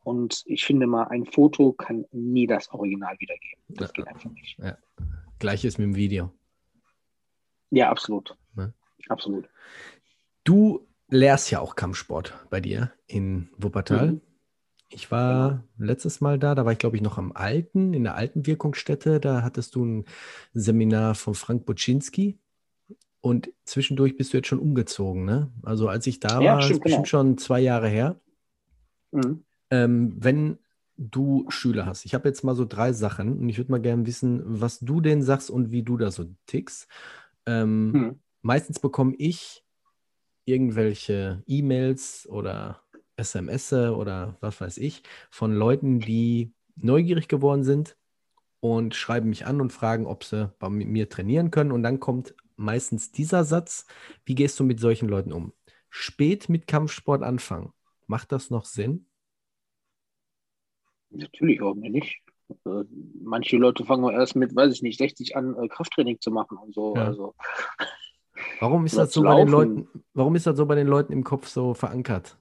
[0.04, 3.64] Und ich finde mal, ein Foto kann nie das Original wiedergeben.
[3.70, 3.94] Das ja.
[3.94, 4.58] geht einfach nicht.
[4.58, 4.78] Ja.
[5.40, 6.32] Gleiches mit dem Video.
[7.70, 8.36] Ja, absolut.
[8.58, 8.74] Ja.
[9.10, 9.48] Absolut.
[10.44, 14.14] Du lehrst ja auch Kampfsport bei dir in Wuppertal.
[14.14, 14.22] Mhm.
[14.94, 18.16] Ich war letztes Mal da, da war ich glaube ich noch am Alten, in der
[18.16, 19.20] alten Wirkungsstätte.
[19.20, 20.06] Da hattest du ein
[20.54, 22.38] Seminar von Frank Buczynski
[23.22, 25.52] und zwischendurch bist du jetzt schon umgezogen, ne?
[25.64, 27.10] Also als ich da ja, war, stimmt, ist bestimmt genau.
[27.10, 28.20] schon zwei Jahre her.
[29.12, 29.44] Mhm.
[29.70, 30.58] Ähm, wenn
[30.98, 34.06] du Schüler hast, ich habe jetzt mal so drei Sachen und ich würde mal gerne
[34.06, 36.88] wissen, was du denn sagst und wie du da so tickst.
[37.46, 38.20] Ähm, mhm.
[38.42, 39.64] Meistens bekomme ich
[40.46, 42.82] irgendwelche E-Mails oder
[43.22, 47.96] SMS oder was weiß ich von Leuten, die neugierig geworden sind
[48.60, 51.72] und schreiben mich an und fragen, ob sie bei mir trainieren können.
[51.72, 53.86] Und dann kommt meistens dieser Satz,
[54.26, 55.54] wie gehst du mit solchen Leuten um?
[55.90, 57.74] Spät mit Kampfsport anfangen.
[58.08, 59.08] Macht das noch Sinn?
[61.10, 62.22] Natürlich, warum nicht?
[62.66, 62.84] Äh,
[63.22, 66.74] manche Leute fangen erst mit, weiß ich nicht, 60 an, äh, Krafttraining zu machen und
[66.74, 66.96] so.
[66.96, 67.06] Ja.
[67.06, 67.36] Also,
[68.60, 71.24] warum, ist das so bei den Leuten, warum ist das so bei den Leuten im
[71.24, 72.38] Kopf so verankert?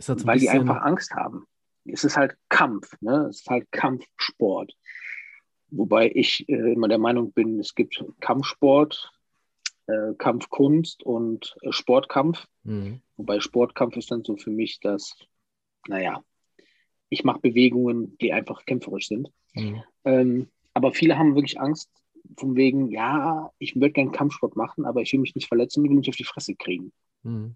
[0.00, 0.40] So Weil bisschen...
[0.40, 1.46] die einfach Angst haben.
[1.84, 3.26] Es ist halt Kampf, ne?
[3.30, 4.74] es ist halt Kampfsport.
[5.70, 9.10] Wobei ich äh, immer der Meinung bin, es gibt Kampfsport,
[9.86, 12.46] äh, Kampfkunst und äh, Sportkampf.
[12.64, 13.00] Mhm.
[13.16, 15.14] Wobei Sportkampf ist dann so für mich das,
[15.86, 16.22] naja,
[17.08, 19.30] ich mache Bewegungen, die einfach kämpferisch sind.
[19.54, 19.82] Mhm.
[20.04, 21.90] Ähm, aber viele haben wirklich Angst,
[22.36, 25.90] von wegen, ja, ich würde gerne Kampfsport machen, aber ich will mich nicht verletzen, ich
[25.90, 26.92] will nicht auf die Fresse kriegen.
[27.22, 27.54] Mhm.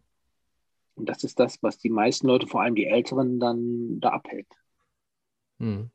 [0.95, 4.47] Und das ist das, was die meisten Leute, vor allem die Älteren, dann da abhält.
[5.59, 5.91] Mhm.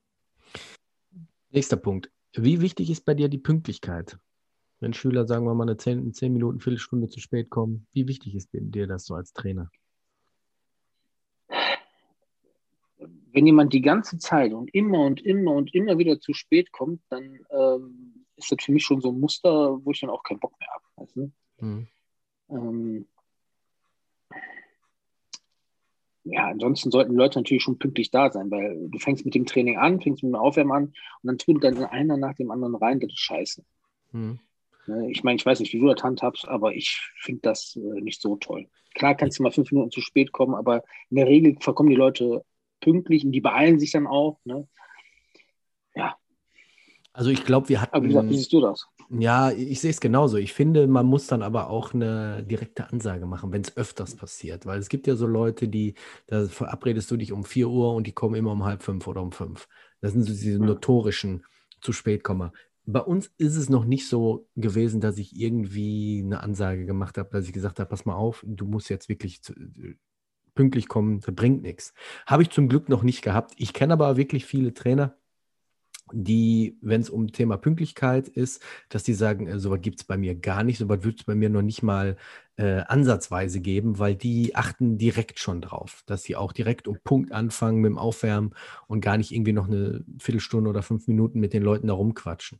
[1.52, 2.12] Nächster Punkt.
[2.34, 4.20] Wie wichtig ist bei dir die Pünktlichkeit?
[4.80, 8.36] Wenn Schüler, sagen wir mal, eine 10, 10 Minuten, Viertelstunde zu spät kommen, wie wichtig
[8.36, 9.70] ist dir das so als Trainer?
[13.32, 17.02] Wenn jemand die ganze Zeit und immer und immer und immer wieder zu spät kommt,
[17.10, 20.40] dann ähm, ist das für mich schon so ein Muster, wo ich dann auch keinen
[20.40, 20.84] Bock mehr habe.
[20.96, 21.32] Weißt du?
[21.60, 21.88] mhm.
[22.50, 23.08] ähm,
[26.24, 29.46] ja, ansonsten sollten die Leute natürlich schon pünktlich da sein, weil du fängst mit dem
[29.46, 32.76] Training an, fängst mit dem Aufwärmen an und dann tut dann einer nach dem anderen
[32.76, 33.64] rein, das ist scheiße.
[34.12, 34.40] Mhm.
[35.10, 38.22] Ich meine, ich weiß nicht, wie du das handhabst, aber ich finde das äh, nicht
[38.22, 38.68] so toll.
[38.96, 41.96] Klar kannst du mal fünf Minuten zu spät kommen, aber in der Regel verkommen die
[41.96, 42.44] Leute
[42.82, 44.40] pünktlich und die beeilen sich dann auch.
[44.46, 44.68] Ne?
[45.96, 46.18] Ja.
[47.14, 47.94] Also ich glaube, wir hatten.
[47.94, 48.88] Aber wie, gesagt, wie siehst du das?
[49.12, 50.38] Ja, ich sehe es genauso.
[50.38, 54.68] Ich finde, man muss dann aber auch eine direkte Ansage machen, wenn es öfters passiert.
[54.68, 55.96] Weil es gibt ja so Leute, die,
[56.28, 59.24] da verabredest du dich um 4 Uhr und die kommen immer um halb fünf oder
[59.24, 59.68] um fünf.
[60.00, 61.44] Das sind so diese notorischen
[61.82, 62.52] zu spät kommen.
[62.86, 67.30] Bei uns ist es noch nicht so gewesen, dass ich irgendwie eine Ansage gemacht habe,
[67.32, 69.54] dass ich gesagt habe, pass mal auf, du musst jetzt wirklich zu,
[70.56, 71.94] pünktlich kommen, das bringt nichts.
[72.26, 73.54] Habe ich zum Glück noch nicht gehabt.
[73.58, 75.16] Ich kenne aber wirklich viele Trainer,
[76.14, 80.18] die, wenn es um Thema Pünktlichkeit ist, dass die sagen, äh, sowas gibt es bei
[80.18, 82.18] mir gar nicht, sowas wird es bei mir noch nicht mal
[82.58, 87.32] äh, ansatzweise geben, weil die achten direkt schon drauf, dass sie auch direkt um Punkt
[87.32, 88.54] anfangen mit dem Aufwärmen
[88.88, 92.60] und gar nicht irgendwie noch eine Viertelstunde oder fünf Minuten mit den Leuten da rumquatschen.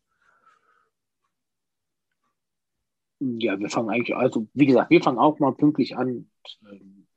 [3.20, 6.30] Ja, wir fangen eigentlich, also wie gesagt, wir fangen auch mal pünktlich an.
[6.72, 7.08] Ähm,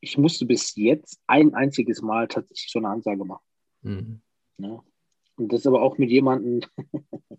[0.00, 3.44] ich musste bis jetzt ein einziges Mal tatsächlich so eine Ansage machen.
[3.82, 4.20] Mhm.
[4.58, 4.82] Ja.
[5.38, 6.68] Und das aber auch mit jemandem,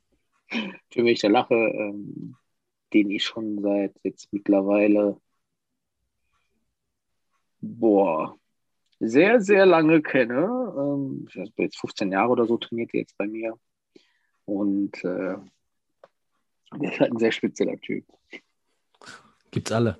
[0.89, 2.36] für mich der lache, ähm,
[2.93, 5.20] den ich schon seit jetzt mittlerweile,
[7.60, 8.38] boah,
[9.00, 10.74] sehr, sehr lange kenne.
[10.78, 13.60] Ähm, ich weiß, jetzt 15 Jahre oder so trainiert er jetzt bei mir.
[14.45, 15.36] Und äh,
[16.76, 18.06] der ist halt ein sehr spezieller Typ.
[19.52, 20.00] Gibt's alle.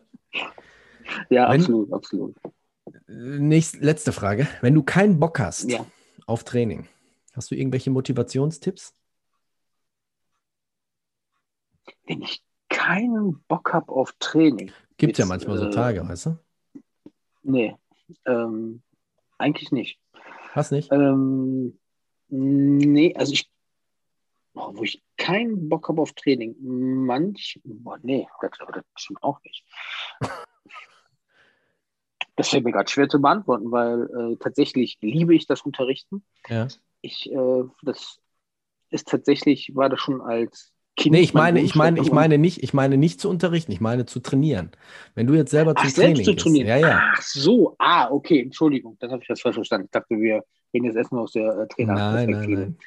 [1.30, 2.36] Ja, Wenn, absolut, absolut.
[3.08, 4.47] Nächste, letzte Frage.
[4.62, 5.86] Wenn du keinen Bock hast ja.
[6.28, 6.88] auf Training,
[7.40, 8.94] Hast du irgendwelche Motivationstipps?
[12.06, 14.74] Wenn ich keinen Bock habe auf Training.
[14.98, 16.40] Gibt ja manchmal so Tage, äh, weißt du?
[17.44, 17.78] Nee,
[18.26, 18.82] ähm,
[19.38, 20.02] eigentlich nicht.
[20.54, 20.92] Was nicht?
[20.92, 21.80] Ähm,
[22.28, 23.50] nee, also ich,
[24.56, 26.58] oh, wo ich keinen Bock habe auf Training.
[26.60, 29.64] Manch, boah, nee, das, das stimmt auch nicht.
[32.36, 36.26] Das fällt mir gerade schwer zu beantworten, weil äh, tatsächlich liebe ich das Unterrichten.
[36.50, 36.68] Ja
[37.02, 38.20] ich, äh, das
[38.89, 41.14] ist tatsächlich, war das schon als Kind.
[41.14, 44.06] Nee, ich meine, ich meine, ich meine nicht, ich meine nicht zu unterrichten, ich meine
[44.06, 44.72] zu trainieren.
[45.16, 46.68] Wenn du jetzt selber Ach, zum Training zu trainieren.
[46.68, 47.02] Ja, ja.
[47.14, 49.86] Ach so, ah, okay, Entschuldigung, das habe ich jetzt falsch verstanden.
[49.86, 50.43] Ich dachte, wir
[50.74, 51.93] reden jetzt erstmal aus der äh, Trainer.
[51.93, 52.78] Nein, nein, nein.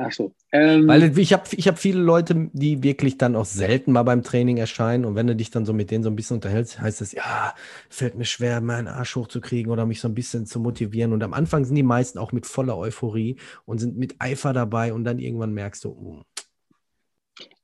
[0.00, 0.32] Ach so.
[0.52, 4.22] Ähm, Weil ich habe ich hab viele Leute, die wirklich dann auch selten mal beim
[4.22, 5.04] Training erscheinen.
[5.04, 7.52] Und wenn du dich dann so mit denen so ein bisschen unterhältst, heißt es, ja,
[7.90, 11.12] fällt mir schwer, meinen Arsch hochzukriegen oder mich so ein bisschen zu motivieren.
[11.12, 14.92] Und am Anfang sind die meisten auch mit voller Euphorie und sind mit Eifer dabei.
[14.92, 16.22] Und dann irgendwann merkst du, oh.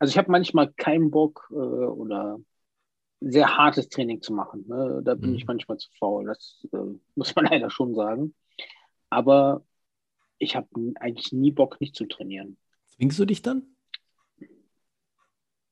[0.01, 2.39] Also ich habe manchmal keinen Bock äh, oder
[3.21, 4.65] sehr hartes Training zu machen.
[4.67, 5.03] Ne?
[5.05, 5.37] Da bin mhm.
[5.37, 6.25] ich manchmal zu faul.
[6.25, 8.35] Das äh, muss man leider schon sagen.
[9.09, 9.63] Aber
[10.39, 12.57] ich habe eigentlich nie Bock, nicht zu trainieren.
[12.89, 13.63] Zwingst du dich dann?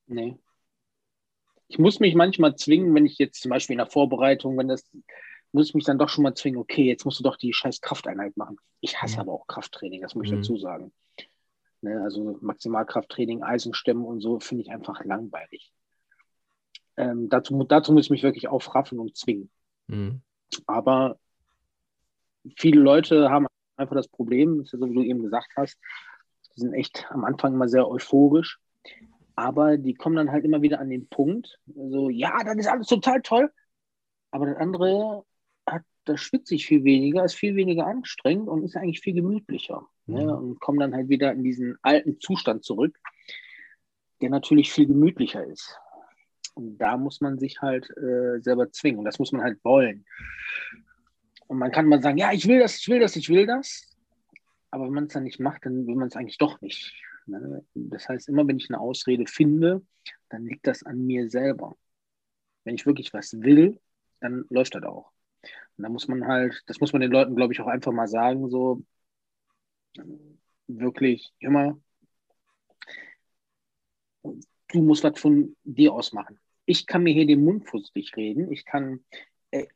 [0.07, 0.37] Nee.
[1.69, 4.85] Ich muss mich manchmal zwingen, wenn ich jetzt zum Beispiel in der Vorbereitung, wenn das,
[5.53, 7.81] muss ich mich dann doch schon mal zwingen, okay, jetzt musst du doch die scheiß
[7.81, 8.59] Krafteinheit machen.
[8.81, 9.21] Ich hasse mhm.
[9.21, 10.37] aber auch Krafttraining, das muss ich mhm.
[10.37, 10.93] dazu sagen.
[11.81, 15.73] Ne, also Maximalkrafttraining, Eisenstemmen und so finde ich einfach langweilig.
[16.97, 19.51] Ähm, dazu, dazu muss ich mich wirklich aufraffen und zwingen.
[19.87, 20.23] Mhm.
[20.67, 21.19] Aber
[22.57, 23.47] viele Leute haben
[23.83, 25.79] einfach das Problem, das ist ja so, wie du eben gesagt hast,
[26.57, 28.59] die sind echt am Anfang immer sehr euphorisch,
[29.35, 32.87] aber die kommen dann halt immer wieder an den Punkt, so, ja, das ist alles
[32.87, 33.51] total toll,
[34.31, 35.25] aber das andere
[35.69, 39.87] hat, das schwitzt sich viel weniger, ist viel weniger anstrengend und ist eigentlich viel gemütlicher.
[40.07, 40.21] Ne?
[40.21, 40.27] Mhm.
[40.27, 40.37] Ne?
[40.37, 42.99] Und kommen dann halt wieder in diesen alten Zustand zurück,
[44.21, 45.79] der natürlich viel gemütlicher ist.
[46.55, 48.99] Und da muss man sich halt äh, selber zwingen.
[48.99, 50.05] Und das muss man halt wollen.
[51.53, 53.87] Und man kann mal sagen, ja, ich will das, ich will das, ich will das.
[54.71, 56.95] Aber wenn man es dann nicht macht, dann will man es eigentlich doch nicht.
[57.27, 57.63] Ne?
[57.75, 59.83] Das heißt, immer wenn ich eine Ausrede finde,
[60.31, 61.77] dann liegt das an mir selber.
[62.65, 63.79] Wenn ich wirklich was will,
[64.21, 65.13] dann läuft das auch.
[65.77, 68.09] Und da muss man halt, das muss man den Leuten, glaube ich, auch einfach mal
[68.09, 68.83] sagen, so
[70.69, 71.79] wirklich immer,
[74.23, 76.41] du musst was von dir aus machen.
[76.65, 79.05] Ich kann mir hier den Mund fußlich reden, ich kann,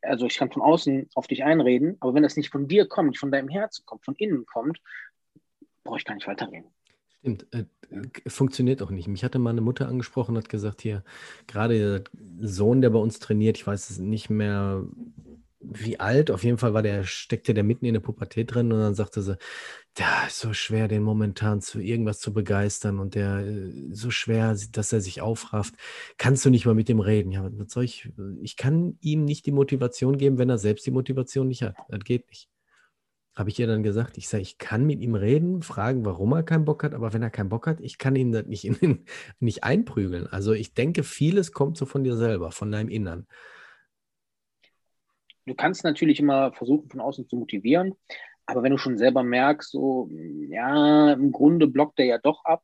[0.01, 3.17] also ich kann von außen auf dich einreden, aber wenn das nicht von dir kommt,
[3.17, 4.79] von deinem Herzen kommt, von innen kommt,
[5.83, 6.71] brauche ich gar nicht weiterreden.
[7.19, 7.65] Stimmt, äh,
[8.29, 9.07] funktioniert auch nicht.
[9.07, 11.03] Mich hatte mal eine Mutter angesprochen und hat gesagt, hier,
[11.47, 14.83] gerade der Sohn, der bei uns trainiert, ich weiß es nicht mehr,
[15.59, 18.79] wie alt, auf jeden Fall war der, steckte der mitten in der Pubertät drin und
[18.79, 19.37] dann sagte sie,
[19.95, 24.55] da ist so schwer, den momentan zu irgendwas zu begeistern und der äh, so schwer,
[24.71, 25.73] dass er sich aufrafft.
[26.17, 27.31] Kannst du nicht mal mit ihm reden?
[27.31, 28.09] Ja, was soll ich?
[28.41, 31.75] Ich kann ihm nicht die Motivation geben, wenn er selbst die Motivation nicht hat.
[31.89, 32.49] Das geht nicht.
[33.35, 36.43] Habe ich ihr dann gesagt, ich sage, ich kann mit ihm reden, fragen, warum er
[36.43, 39.05] keinen Bock hat, aber wenn er keinen Bock hat, ich kann ihn das nicht, in,
[39.39, 40.27] nicht einprügeln.
[40.27, 43.27] Also ich denke, vieles kommt so von dir selber, von deinem Innern
[45.47, 47.95] du kannst natürlich immer versuchen, von außen zu motivieren,
[48.45, 52.63] aber wenn du schon selber merkst, so, ja, im Grunde blockt er ja doch ab,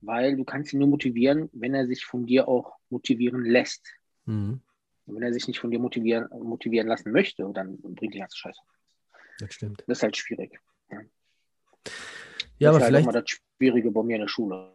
[0.00, 3.86] weil du kannst ihn nur motivieren, wenn er sich von dir auch motivieren lässt.
[4.24, 4.60] Mhm.
[5.06, 8.60] Wenn er sich nicht von dir motivieren, motivieren lassen möchte, dann bringt die ganze Scheiße.
[9.38, 9.84] Das stimmt.
[9.86, 10.58] Das ist halt schwierig.
[10.90, 11.00] Ja,
[12.58, 13.14] ja aber halt vielleicht.
[13.14, 14.72] Das Schwierige bei mir in der Schule.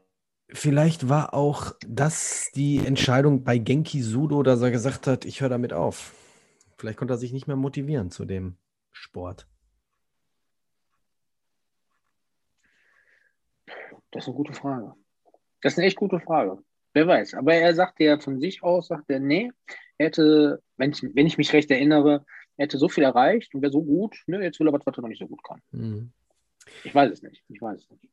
[0.53, 5.49] Vielleicht war auch das die Entscheidung bei Genki Sudo, dass er gesagt hat, ich höre
[5.49, 6.13] damit auf.
[6.82, 8.57] Vielleicht konnte er sich nicht mehr motivieren zu dem
[8.91, 9.47] Sport.
[14.09, 14.95] Das ist eine gute Frage.
[15.61, 16.57] Das ist eine echt gute Frage.
[16.93, 17.36] Wer weiß.
[17.36, 19.51] Aber er sagte ja von sich aus, sagt er, nee,
[19.99, 22.25] er hätte, wenn ich, wenn ich mich recht erinnere,
[22.57, 24.97] er hätte so viel erreicht und wäre so gut, ne, jetzt will er was, was
[24.97, 25.61] er noch nicht so gut kann.
[25.69, 26.11] Mhm.
[26.84, 27.43] Ich weiß es nicht.
[27.47, 28.09] Ich weiß es nicht.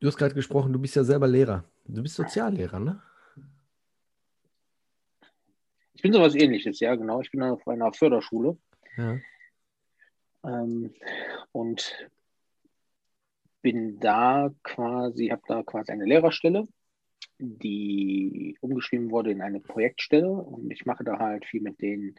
[0.00, 1.62] Du hast gerade gesprochen, du bist ja selber Lehrer.
[1.84, 3.02] Du bist Soziallehrer, ne?
[5.98, 7.20] Ich bin sowas ähnliches, ja, genau.
[7.22, 8.56] Ich bin auf einer Förderschule.
[8.96, 9.18] Ja.
[10.44, 10.94] Ähm,
[11.50, 12.08] und
[13.62, 16.68] bin da quasi, habe da quasi eine Lehrerstelle,
[17.40, 20.30] die umgeschrieben wurde in eine Projektstelle.
[20.30, 22.14] Und ich mache da halt viel mit den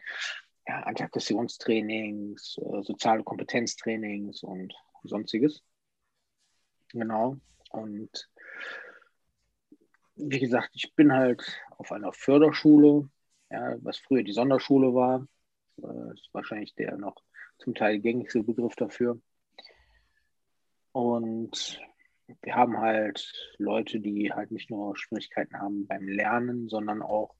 [0.68, 4.74] ja, Antiaggressionstrainings, äh, soziale Kompetenztrainings und
[5.04, 5.62] sonstiges.
[6.88, 7.38] Genau.
[7.70, 8.28] Und
[10.16, 11.42] wie gesagt, ich bin halt
[11.78, 13.08] auf einer Förderschule
[13.50, 15.26] ja, was früher die Sonderschule war.
[15.82, 17.16] Äh, ist wahrscheinlich der noch
[17.58, 19.20] zum Teil gängigste Begriff dafür.
[20.92, 21.80] Und
[22.42, 27.34] wir haben halt Leute, die halt nicht nur Schwierigkeiten haben beim Lernen, sondern auch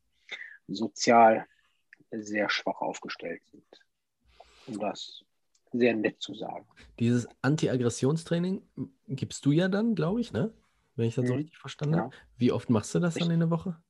[0.68, 1.46] sozial
[2.10, 3.64] sehr schwach aufgestellt sind.
[4.66, 5.24] Um das
[5.72, 6.66] sehr nett zu sagen.
[6.98, 8.62] Dieses Anti-Aggressionstraining
[9.08, 10.52] gibst du ja dann, glaube ich, ne?
[10.96, 11.28] Wenn ich das mhm.
[11.28, 12.02] so richtig verstanden ja.
[12.02, 12.16] habe.
[12.36, 13.80] Wie oft machst du das dann in der Woche?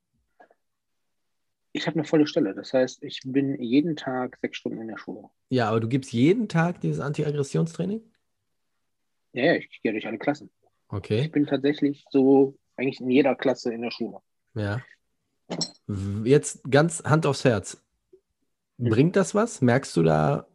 [1.72, 2.54] Ich habe eine volle Stelle.
[2.54, 5.28] Das heißt, ich bin jeden Tag sechs Stunden in der Schule.
[5.50, 8.02] Ja, aber du gibst jeden Tag dieses Anti-Aggressionstraining?
[9.32, 10.50] Ja, ja, ich gehe durch alle Klassen.
[10.88, 11.22] Okay.
[11.22, 14.18] Ich bin tatsächlich so eigentlich in jeder Klasse in der Schule.
[14.54, 14.82] Ja.
[16.24, 17.82] Jetzt ganz Hand aufs Herz.
[18.78, 18.88] Mhm.
[18.88, 19.60] Bringt das was?
[19.60, 20.46] Merkst du da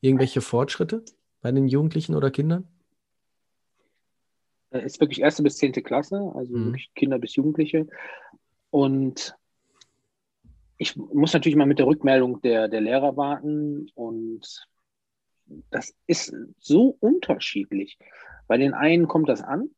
[0.00, 1.04] irgendwelche Fortschritte
[1.40, 2.68] bei den Jugendlichen oder Kindern?
[4.70, 6.66] Es ist wirklich erste bis zehnte Klasse, also mhm.
[6.66, 7.86] wirklich Kinder bis Jugendliche.
[8.70, 9.36] Und
[10.76, 14.66] ich muss natürlich mal mit der Rückmeldung der, der Lehrer warten und
[15.70, 17.98] das ist so unterschiedlich.
[18.46, 19.70] Bei den einen kommt das an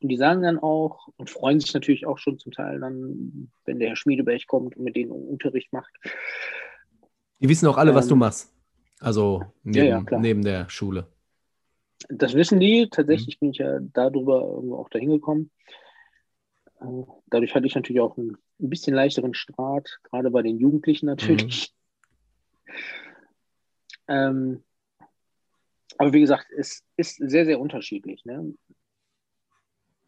[0.00, 3.78] und die sagen dann auch und freuen sich natürlich auch schon zum Teil dann, wenn
[3.78, 5.92] der Herr Schmiedeberg kommt und mit denen Unterricht macht.
[7.40, 8.52] Die wissen auch alle, ähm, was du ähm, machst.
[8.98, 11.06] Also neben, ja, ja, neben der Schule.
[12.08, 12.88] Das wissen die.
[12.90, 13.40] Tatsächlich mhm.
[13.40, 15.50] bin ich ja darüber auch dahin gekommen.
[17.26, 21.72] Dadurch hatte ich natürlich auch einen, ein bisschen leichteren Start, gerade bei den Jugendlichen natürlich.
[21.72, 22.72] Mhm.
[24.10, 24.64] Ähm,
[25.98, 28.24] aber wie gesagt, es ist sehr, sehr unterschiedlich.
[28.24, 28.54] Ne?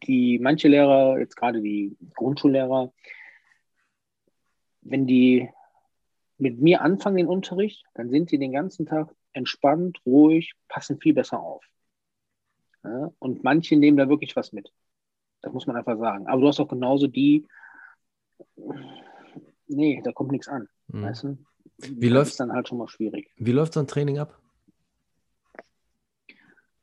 [0.03, 2.91] Die manche Lehrer, jetzt gerade die Grundschullehrer,
[4.81, 5.49] wenn die
[6.37, 11.13] mit mir anfangen den Unterricht, dann sind die den ganzen Tag entspannt, ruhig, passen viel
[11.13, 11.63] besser auf.
[12.83, 13.13] Ja?
[13.19, 14.73] Und manche nehmen da wirklich was mit.
[15.43, 16.25] Das muss man einfach sagen.
[16.25, 17.45] Aber du hast auch genauso die,
[19.67, 20.67] nee, da kommt nichts an.
[20.87, 21.03] Mhm.
[21.03, 21.37] Weißt du?
[21.77, 23.29] Wie das läuft ist dann halt schon mal schwierig.
[23.35, 24.39] Wie läuft so ein Training ab?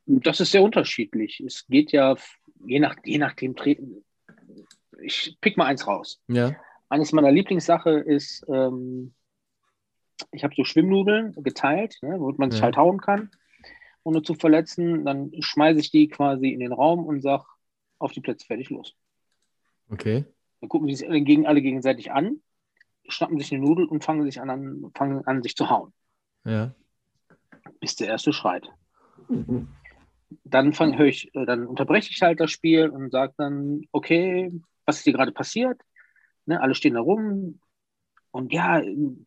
[0.05, 1.41] Das ist sehr unterschiedlich.
[1.45, 2.15] Es geht ja
[2.65, 4.03] je nach je nachdem treten.
[5.01, 6.21] Ich pick mal eins raus.
[6.27, 6.55] Ja.
[6.89, 9.13] Eines meiner Lieblingssache ist, ähm,
[10.31, 12.65] ich habe so Schwimmnudeln geteilt, ne, womit man sich ja.
[12.65, 13.31] halt hauen kann,
[14.03, 15.05] ohne zu verletzen.
[15.05, 17.45] Dann schmeiße ich die quasi in den Raum und sage,
[18.01, 18.95] auf die Plätze fertig los.
[19.89, 20.25] Okay.
[20.59, 22.41] Dann gucken die sich alle, gegen, alle gegenseitig an
[23.07, 25.93] schnappen sich eine Nudel und fangen, sich an, fangen an, sich zu hauen.
[26.45, 26.73] Ja.
[27.79, 28.69] Bis der erste schreit.
[29.27, 29.67] Mhm.
[30.43, 34.51] Dann, fang, ich, äh, dann unterbreche ich halt das Spiel und sage dann, okay,
[34.85, 35.81] was ist hier gerade passiert?
[36.45, 37.59] Ne, alle stehen da rum.
[38.31, 38.81] Und ja,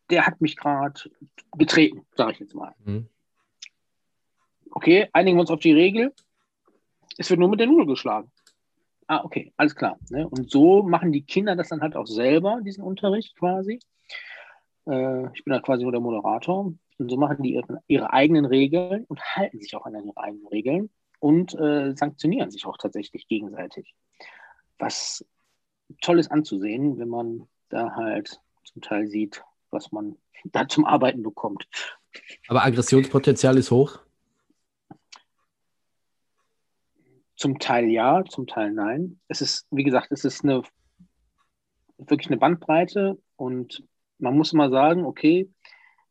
[0.09, 0.99] der hat mich gerade
[1.57, 2.73] getreten, sage ich jetzt mal.
[2.83, 3.07] Mhm.
[4.71, 6.13] Okay, einigen wir uns auf die Regel.
[7.17, 8.31] Es wird nur mit der Nudel geschlagen.
[9.07, 9.99] Ah, okay, alles klar.
[10.09, 10.27] Ne?
[10.27, 13.79] Und so machen die Kinder das dann halt auch selber, diesen Unterricht quasi.
[14.87, 16.73] Äh, ich bin da quasi nur der Moderator.
[16.97, 20.47] Und so machen die ihre, ihre, eigenen Regeln und halten sich auch an ihre eigenen
[20.47, 20.89] Regeln
[21.19, 23.93] und äh, sanktionieren sich auch tatsächlich gegenseitig.
[24.79, 25.25] Was
[26.01, 31.21] toll ist anzusehen, wenn man da halt zum Teil sieht, was man da zum Arbeiten
[31.21, 31.67] bekommt.
[32.47, 33.99] Aber Aggressionspotenzial ist hoch?
[37.35, 39.19] Zum Teil ja, zum Teil nein.
[39.27, 40.63] Es ist, wie gesagt, es ist eine
[41.97, 43.83] wirklich eine Bandbreite und
[44.17, 45.49] man muss mal sagen, okay,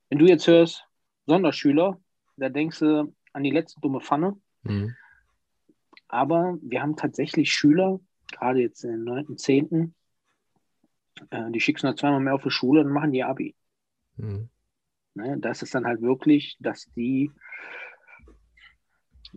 [0.08, 0.86] wenn du jetzt hörst,
[1.26, 2.00] Sonderschüler,
[2.36, 4.36] da denkst du an die letzte dumme Pfanne.
[4.62, 4.94] Mhm.
[6.08, 8.00] Aber wir haben tatsächlich Schüler,
[8.30, 9.94] gerade jetzt in den 9., 10.,
[11.30, 13.54] äh, die schickst du noch zweimal mehr auf die Schule und machen die Abi.
[14.16, 14.48] Mhm.
[15.14, 17.30] Ne, das ist dann halt wirklich, dass die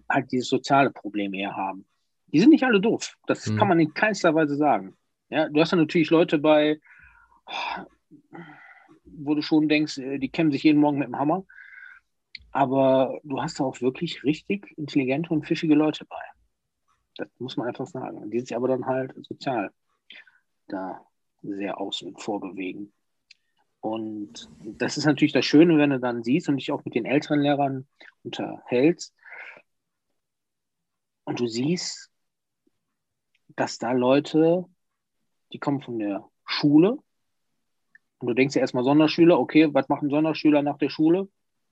[0.10, 1.86] halt dieses soziale Problem eher haben.
[2.28, 3.16] Die sind nicht alle doof.
[3.28, 3.58] Das mhm.
[3.58, 4.96] kann man in keinster Weise sagen.
[5.30, 6.80] Ja, du hast ja natürlich Leute bei,
[9.06, 11.46] wo du schon denkst, äh, die kämmen sich jeden Morgen mit dem Hammer.
[12.52, 16.22] Aber du hast auch wirklich richtig intelligente und pfiffige Leute bei.
[17.18, 18.30] Das muss man einfach sagen.
[18.30, 19.72] Die sich aber dann halt sozial
[20.68, 21.02] da
[21.42, 22.94] sehr und vorbewegen.
[23.80, 27.06] Und das ist natürlich das Schöne, wenn du dann siehst und dich auch mit den
[27.06, 27.88] älteren Lehrern
[28.24, 29.14] unterhältst,
[31.28, 32.10] und du siehst,
[33.58, 34.64] dass da Leute,
[35.52, 37.00] die kommen von der Schule.
[38.20, 41.28] Und du denkst ja erstmal Sonderschüler, okay, was machen Sonderschüler nach der Schule?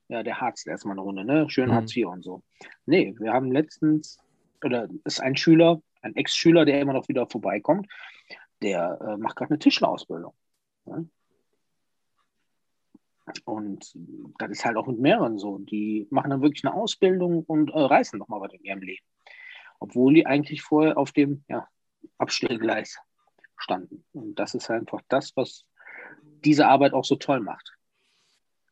[0.08, 1.48] Ja, der harzt erstmal eine Runde, ne?
[1.48, 1.72] Schön mhm.
[1.72, 2.42] Hartz IV und so.
[2.84, 4.18] Nee, wir haben letztens,
[4.62, 7.90] oder ist ein Schüler, ein Ex-Schüler, der immer noch wieder vorbeikommt,
[8.60, 10.34] der äh, macht gerade eine Tischlerausbildung.
[10.84, 11.08] Ne?
[13.46, 13.90] Und
[14.38, 15.58] das ist halt auch mit mehreren so.
[15.58, 19.04] Die machen dann wirklich eine Ausbildung und äh, reißen nochmal was in ihrem Leben
[19.78, 21.68] obwohl die eigentlich vorher auf dem ja,
[22.18, 22.98] Abstellgleis
[23.56, 24.04] standen.
[24.12, 25.64] Und das ist einfach das, was
[26.44, 27.76] diese Arbeit auch so toll macht.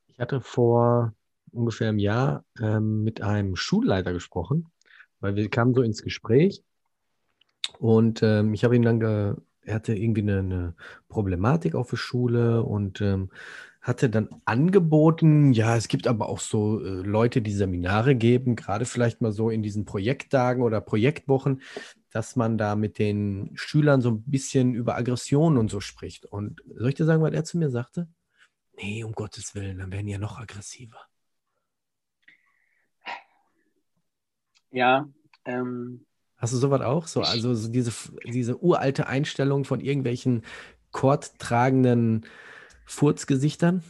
[0.08, 1.12] Ich hatte vor
[1.50, 4.70] ungefähr einem Jahr ähm, mit einem Schulleiter gesprochen,
[5.20, 6.62] weil wir kamen so ins Gespräch
[7.78, 10.74] und ähm, ich habe ihm dann, er hatte irgendwie eine, eine,
[11.08, 13.30] Problematik auf der Schule und ähm,
[13.84, 18.86] hatte dann angeboten, ja, es gibt aber auch so äh, Leute, die Seminare geben, gerade
[18.86, 21.60] vielleicht mal so in diesen Projekttagen oder Projektwochen,
[22.10, 26.24] dass man da mit den Schülern so ein bisschen über Aggressionen und so spricht.
[26.24, 28.08] Und soll ich dir sagen, was er zu mir sagte?
[28.78, 31.00] Nee, um Gottes Willen, dann werden die ja noch aggressiver.
[34.70, 35.06] Ja,
[35.44, 36.06] ähm,
[36.38, 37.06] Hast du sowas auch?
[37.06, 37.92] So, also so diese,
[38.24, 40.42] diese uralte Einstellung von irgendwelchen
[40.90, 42.24] kordtragenden
[42.84, 43.82] Furzgesichtern?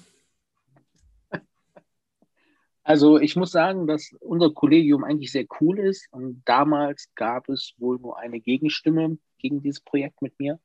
[2.84, 7.72] Also ich muss sagen, dass unser Kollegium eigentlich sehr cool ist und damals gab es
[7.78, 10.60] wohl nur eine Gegenstimme gegen dieses Projekt mit mir.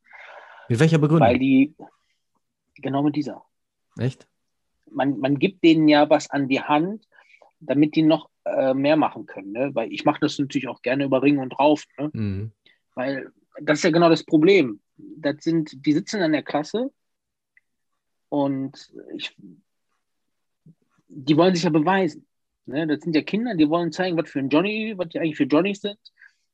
[0.67, 1.27] Mit welcher Begründung?
[1.27, 1.73] Weil die,
[2.75, 3.45] genau mit dieser.
[3.97, 4.27] Echt?
[4.91, 7.07] Man, man gibt denen ja was an die Hand,
[7.61, 9.53] damit die noch äh, mehr machen können.
[9.53, 9.71] Ne?
[9.73, 11.86] Weil ich mache das natürlich auch gerne über Ring und drauf.
[11.97, 12.09] Ne?
[12.11, 12.51] Mhm.
[12.95, 14.82] Weil das ist ja genau das Problem.
[14.97, 16.91] Das sind, die sitzen in der Klasse
[18.30, 19.36] und ich,
[21.07, 22.25] die wollen sich ja beweisen.
[22.65, 22.88] Ne?
[22.88, 25.43] Das sind ja Kinder, die wollen zeigen, was für ein Johnny, was die eigentlich für
[25.43, 25.99] Johnnies sind.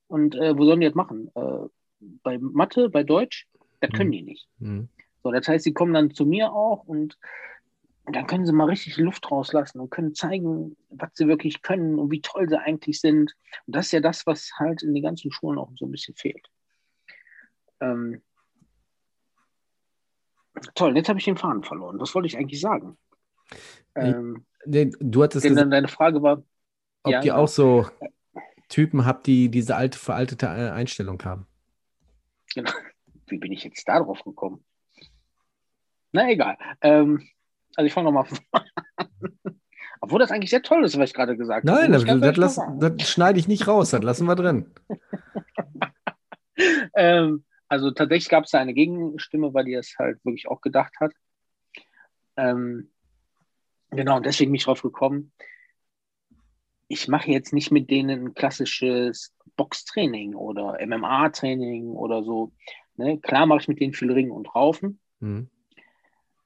[0.07, 1.29] Und äh, wo sollen die das machen?
[1.35, 1.67] Äh,
[1.99, 3.47] bei Mathe, bei Deutsch,
[3.81, 4.13] das können mhm.
[4.13, 4.47] die nicht.
[4.59, 4.89] Mhm.
[5.23, 7.17] So, das heißt, sie kommen dann zu mir auch und
[8.05, 12.11] dann können sie mal richtig Luft rauslassen und können zeigen, was sie wirklich können und
[12.11, 13.35] wie toll sie eigentlich sind.
[13.65, 16.13] Und das ist ja das, was halt in den ganzen Schulen auch so ein bisschen
[16.13, 16.47] fehlt.
[17.79, 18.21] Ähm,
[20.73, 21.99] Toll, jetzt habe ich den Faden verloren.
[21.99, 22.97] Was wollte ich eigentlich sagen?
[23.95, 26.43] Ähm, Nee, du hattest gesagt, deine Frage war,
[27.03, 27.35] ob ja, ihr genau.
[27.35, 27.87] auch so
[28.67, 31.47] Typen habt, die diese alte, veraltete äh, Einstellung haben.
[32.53, 32.71] Genau.
[33.27, 34.63] Wie bin ich jetzt da drauf gekommen?
[36.11, 36.57] Na egal.
[36.81, 37.27] Ähm,
[37.75, 38.63] also ich fange nochmal an.
[40.01, 41.81] Obwohl das eigentlich sehr toll ist, was ich gerade gesagt habe.
[41.81, 44.71] Nein, das, das, lass, das schneide ich nicht raus, das lassen wir drin.
[46.97, 47.43] Ähm,
[47.75, 51.11] also tatsächlich gab es da eine Gegenstimme, weil die es halt wirklich auch gedacht hat.
[52.37, 52.89] Ähm,
[53.89, 55.33] genau, und deswegen bin ich drauf gekommen.
[56.87, 62.53] Ich mache jetzt nicht mit denen ein klassisches Boxtraining oder MMA-Training oder so.
[62.95, 63.19] Ne?
[63.19, 65.49] Klar mache ich mit denen viel Ringen und Raufen, Hm.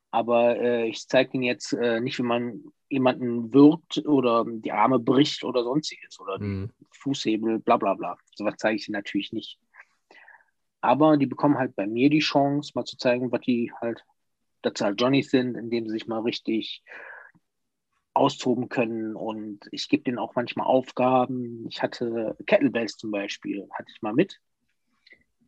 [0.09, 4.97] aber äh, ich zeige ihnen jetzt äh, nicht, wie man jemanden wirkt oder die Arme
[4.97, 6.71] bricht oder sonstiges oder die Hm.
[6.91, 8.17] Fußhebel, bla bla bla.
[8.33, 9.59] Sowas zeige ich ihnen natürlich nicht.
[10.81, 14.05] Aber die bekommen halt bei mir die Chance, mal zu zeigen, was die halt,
[14.61, 16.83] dass sie halt Johnnies sind, indem sie sich mal richtig
[18.13, 19.15] austoben können.
[19.15, 21.65] Und ich gebe denen auch manchmal Aufgaben.
[21.69, 24.39] Ich hatte Kettlebells zum Beispiel, hatte ich mal mit.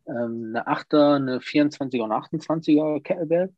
[0.06, 3.54] Ähm, eine 8er, eine 24er und 28er Kettlebell.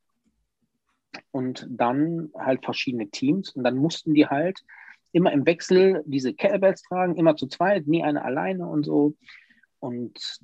[1.30, 3.50] Und dann halt verschiedene Teams.
[3.50, 4.64] Und dann mussten die halt
[5.12, 9.14] immer im Wechsel diese Kettlebells tragen, immer zu zweit, nie eine alleine und so.
[9.78, 10.40] Und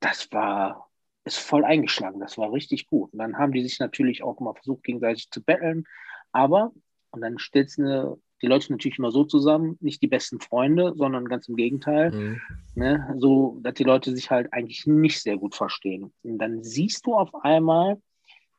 [0.00, 0.88] das war,
[1.24, 2.20] ist voll eingeschlagen.
[2.20, 3.12] Das war richtig gut.
[3.12, 5.84] Und dann haben die sich natürlich auch immer versucht, gegenseitig zu betteln.
[6.32, 6.72] Aber,
[7.10, 11.24] und dann stellst du die Leute natürlich immer so zusammen, nicht die besten Freunde, sondern
[11.28, 12.40] ganz im Gegenteil, Hm.
[12.76, 13.14] ne?
[13.18, 16.12] so, dass die Leute sich halt eigentlich nicht sehr gut verstehen.
[16.22, 18.00] Und dann siehst du auf einmal,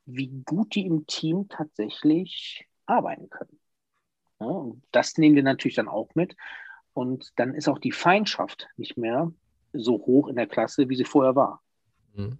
[0.05, 3.59] wie gut die im Team tatsächlich arbeiten können.
[4.39, 6.35] Ja, und das nehmen wir natürlich dann auch mit.
[6.93, 9.31] Und dann ist auch die Feindschaft nicht mehr
[9.73, 11.61] so hoch in der Klasse, wie sie vorher war.
[12.15, 12.37] Hm.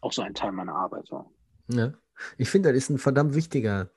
[0.00, 1.06] Auch so ein Teil meiner Arbeit.
[1.06, 1.30] So.
[1.68, 1.92] Ja.
[2.36, 3.90] Ich finde, das ist ein verdammt wichtiger,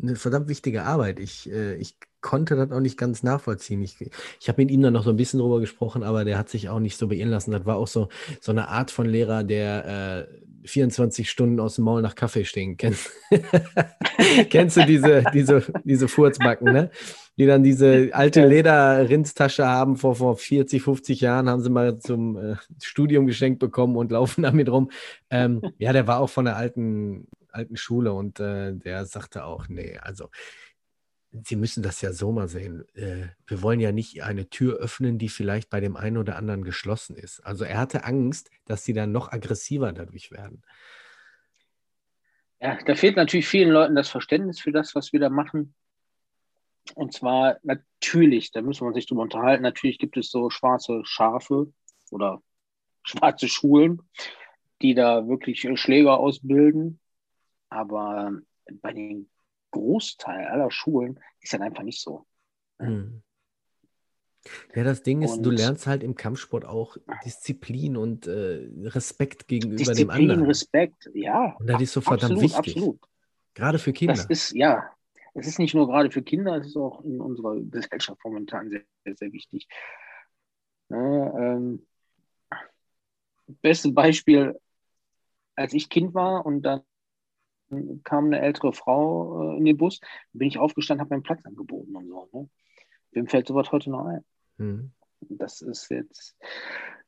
[0.00, 1.20] eine verdammt wichtige Arbeit.
[1.20, 3.82] Ich, äh, ich konnte das auch nicht ganz nachvollziehen.
[3.82, 3.96] Ich,
[4.40, 6.68] ich habe mit ihm dann noch so ein bisschen drüber gesprochen, aber der hat sich
[6.68, 7.52] auch nicht so beirren lassen.
[7.52, 8.08] Das war auch so,
[8.40, 12.80] so eine Art von Lehrer, der äh, 24 Stunden aus dem Maul nach Kaffee stinkt.
[12.80, 13.10] Kennst,
[14.50, 16.90] Kennst du diese, diese, diese Furzbacken, ne?
[17.36, 18.46] Die dann diese alte.
[18.46, 23.96] Lederrindstasche haben, vor, vor 40, 50 Jahren haben sie mal zum äh, Studium geschenkt bekommen
[23.96, 24.90] und laufen damit rum.
[25.30, 29.68] Ähm, ja, der war auch von der alten, alten Schule und äh, der sagte auch,
[29.68, 30.30] nee, also
[31.42, 32.84] Sie müssen das ja so mal sehen.
[32.94, 36.62] Äh, wir wollen ja nicht eine Tür öffnen, die vielleicht bei dem einen oder anderen
[36.62, 37.40] geschlossen ist.
[37.40, 40.62] Also er hatte Angst, dass sie dann noch aggressiver dadurch werden.
[42.60, 45.74] Ja, da fehlt natürlich vielen Leuten das Verständnis für das, was wir da machen.
[46.94, 51.72] Und zwar natürlich, da müssen wir sich drüber unterhalten, natürlich gibt es so schwarze Schafe
[52.10, 52.42] oder
[53.02, 54.02] schwarze Schulen,
[54.82, 57.00] die da wirklich äh, Schläger ausbilden.
[57.68, 58.32] Aber
[58.80, 59.28] bei dem
[59.70, 62.26] Großteil aller Schulen ist das einfach nicht so.
[62.78, 63.22] Hm.
[64.74, 69.48] Ja, das Ding ist, du Und- lernst halt im Kampfsport auch Disziplin und äh, Respekt
[69.48, 70.46] gegenüber dem Disziplin, anderen.
[70.46, 71.56] Respekt, ja.
[71.58, 72.76] Und das ist so verdammt absolut, wichtig.
[72.76, 73.00] Absolut.
[73.54, 74.14] Gerade für Kinder.
[74.14, 74.90] Das ist, ja,
[75.32, 78.82] es ist nicht nur gerade für Kinder, es ist auch in unserer Gesellschaft momentan sehr,
[79.04, 79.66] sehr, sehr wichtig.
[80.90, 81.86] Ne, ähm,
[83.62, 84.60] beste Beispiel,
[85.56, 86.82] als ich Kind war und dann
[88.04, 90.00] kam eine ältere Frau äh, in den Bus,
[90.32, 92.28] bin ich aufgestanden, habe meinen Platz angeboten und so.
[92.32, 92.48] Ne?
[93.12, 94.24] Wem fällt sowas heute noch ein?
[94.58, 94.90] Hm.
[95.20, 96.36] Das ist jetzt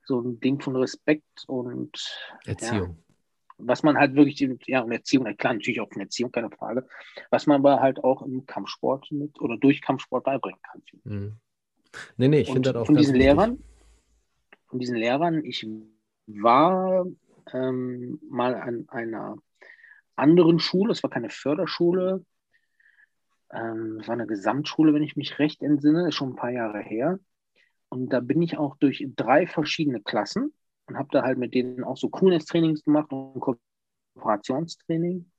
[0.04, 1.98] so ein Ding von Respekt und
[2.44, 2.98] Erziehung.
[3.58, 6.86] was man halt wirklich, ja, und Erziehung, ja, klar, natürlich auch von Erziehung, keine Frage,
[7.30, 10.82] was man aber halt auch im Kampfsport mit oder durch Kampfsport beibringen kann.
[11.04, 11.36] Hm.
[12.16, 13.26] Nee, nee, ich finde das auch von diesen wichtig.
[13.26, 13.62] Lehrern,
[14.66, 15.66] von diesen Lehrern, ich
[16.26, 17.06] war
[17.52, 19.36] ähm, mal an einer
[20.16, 22.24] anderen Schule, es war keine Förderschule,
[23.52, 26.80] ähm, es war eine Gesamtschule, wenn ich mich recht entsinne, ist schon ein paar Jahre
[26.80, 27.18] her.
[27.88, 30.52] Und da bin ich auch durch drei verschiedene Klassen
[30.86, 33.40] und habe da halt mit denen auch so Coolness-Trainings gemacht und
[34.14, 35.30] Kooperationstraining.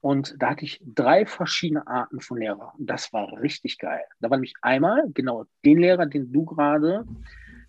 [0.00, 2.74] Und da hatte ich drei verschiedene Arten von Lehrer.
[2.78, 4.04] Und das war richtig geil.
[4.20, 7.06] Da war nämlich einmal genau den Lehrer, den du gerade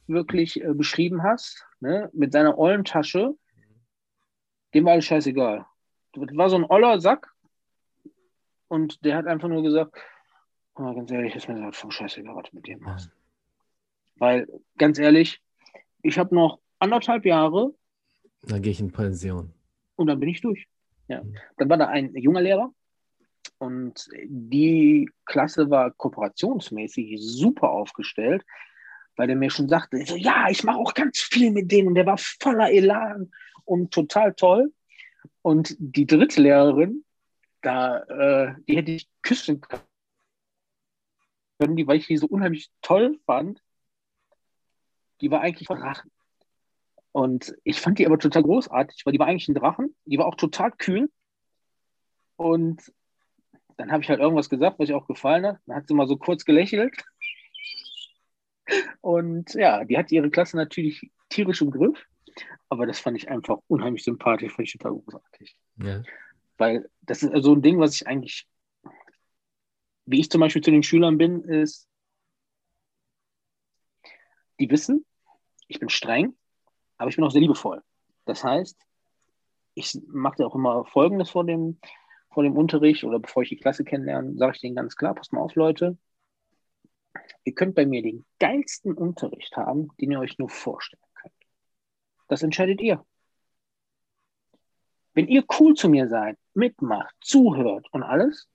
[0.07, 3.35] wirklich äh, beschrieben hast, ne, mit seiner ollen Tasche.
[4.73, 5.65] Dem war alles scheißegal.
[6.15, 7.33] Das war so ein oller Sack.
[8.67, 9.95] Und der hat einfach nur gesagt,
[10.75, 13.11] "Ah, ganz ehrlich, ist mir das vom scheißegal, was du mit dem machst.
[14.17, 14.47] Weil,
[14.77, 15.41] ganz ehrlich,
[16.01, 17.73] ich habe noch anderthalb Jahre
[18.43, 19.53] Dann gehe ich in Pension.
[19.95, 20.67] und dann bin ich durch.
[21.07, 21.23] Ja.
[21.23, 21.35] Mhm.
[21.57, 22.73] Dann war da ein junger Lehrer
[23.59, 28.43] und die Klasse war kooperationsmäßig super aufgestellt,
[29.15, 31.95] weil der mir schon sagte, so, ja, ich mache auch ganz viel mit denen und
[31.95, 33.31] der war voller Elan
[33.65, 34.73] und total toll.
[35.41, 37.03] Und die dritte Lehrerin,
[37.61, 39.61] da, äh, die hätte ich küssen
[41.59, 43.61] die, weil ich die so unheimlich toll fand,
[45.21, 46.11] die war eigentlich ein Drachen.
[47.11, 49.95] Und ich fand die aber total großartig, weil die war eigentlich ein Drachen.
[50.05, 51.09] Die war auch total kühl.
[52.35, 52.91] Und
[53.77, 55.59] dann habe ich halt irgendwas gesagt, was ihr auch gefallen hat.
[55.65, 56.93] Dann hat sie mal so kurz gelächelt.
[58.99, 62.05] Und ja, die hat ihre Klasse natürlich tierisch im Griff.
[62.69, 65.55] Aber das fand ich einfach unheimlich sympathisch, fand ich total großartig.
[65.77, 66.03] Ja.
[66.57, 68.47] Weil das ist so ein Ding, was ich eigentlich,
[70.05, 71.87] wie ich zum Beispiel zu den Schülern bin, ist,
[74.59, 75.05] die wissen,
[75.67, 76.35] ich bin streng,
[76.97, 77.81] aber ich bin auch sehr liebevoll.
[78.25, 78.77] Das heißt,
[79.73, 81.79] ich mache auch immer Folgendes vor dem,
[82.31, 85.31] vor dem Unterricht oder bevor ich die Klasse kennenlerne, sage ich denen ganz klar, pass
[85.31, 85.97] mal auf, Leute,
[87.43, 91.04] ihr könnt bei mir den geilsten Unterricht haben, den ihr euch nur vorstellen könnt.
[92.27, 93.05] Das entscheidet ihr.
[95.13, 98.49] Wenn ihr cool zu mir seid, mitmacht, zuhört und alles,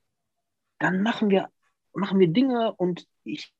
[0.78, 1.48] dann machen wir,
[1.92, 3.52] machen wir Dinge und ich,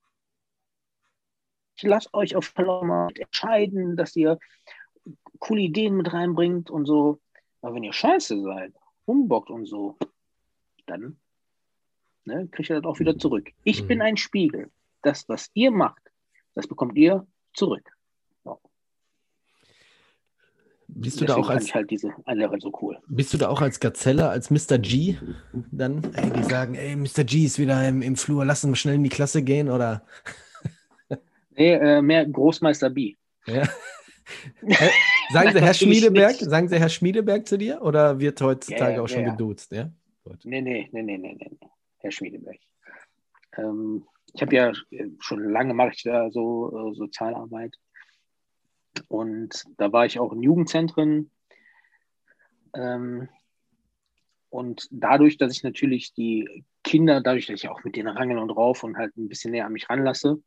[1.77, 4.39] ich lasse euch auf Paloma entscheiden, dass ihr
[5.39, 7.21] coole Ideen mit reinbringt und so.
[7.63, 8.75] Aber wenn ihr scheiße seid,
[9.07, 9.99] umbockt und so,
[10.87, 11.19] dann
[12.25, 13.51] ne, kriegt ihr das auch wieder zurück.
[13.65, 13.89] Ich mhm.
[13.89, 14.71] bin ein Spiegel.
[15.03, 16.03] Das, was ihr macht,
[16.55, 17.91] das bekommt ihr zurück.
[20.95, 21.03] Ja.
[21.03, 22.99] Bist du da auch als ich halt diese Einlehrer so cool.
[23.09, 24.79] Bist du da auch als Gazelle, als Mr.
[24.79, 25.17] G
[25.71, 27.25] dann, ey, die sagen, ey, Mr.
[27.25, 30.05] G ist wieder im, im Flur, lass uns schnell in die Klasse gehen oder?
[31.57, 33.15] nee, äh, mehr Großmeister B.
[33.47, 33.65] Ja.
[35.33, 39.09] sagen Sie Herr Schmiedeberg, sagen Sie Herr Schmiedeberg zu dir oder wird heutzutage ja, auch
[39.09, 39.73] schon geduzt?
[39.73, 39.91] Ja?
[40.25, 40.39] Gut.
[40.45, 41.69] Nee, nee, nee, nee, nee, nee.
[41.99, 42.59] Herr Schmiedeberg.
[43.57, 44.73] Ähm, ich habe ja
[45.19, 47.77] schon lange mache ich da so äh, Sozialarbeit.
[49.09, 51.31] Und da war ich auch in Jugendzentren.
[52.75, 53.29] Ähm,
[54.49, 58.51] und dadurch, dass ich natürlich die Kinder, dadurch, dass ich auch mit denen rangeln und
[58.51, 60.43] rauf und halt ein bisschen näher an mich ranlasse,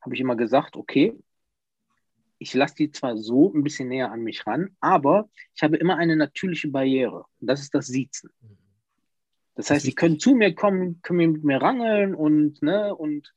[0.00, 1.14] habe ich immer gesagt, okay,
[2.38, 5.96] ich lasse die zwar so ein bisschen näher an mich ran, aber ich habe immer
[5.96, 7.24] eine natürliche Barriere.
[7.40, 8.30] Und das ist das Siezen.
[9.54, 13.32] Das heißt, sie können zu mir kommen, können mit mir rangeln und, ne, und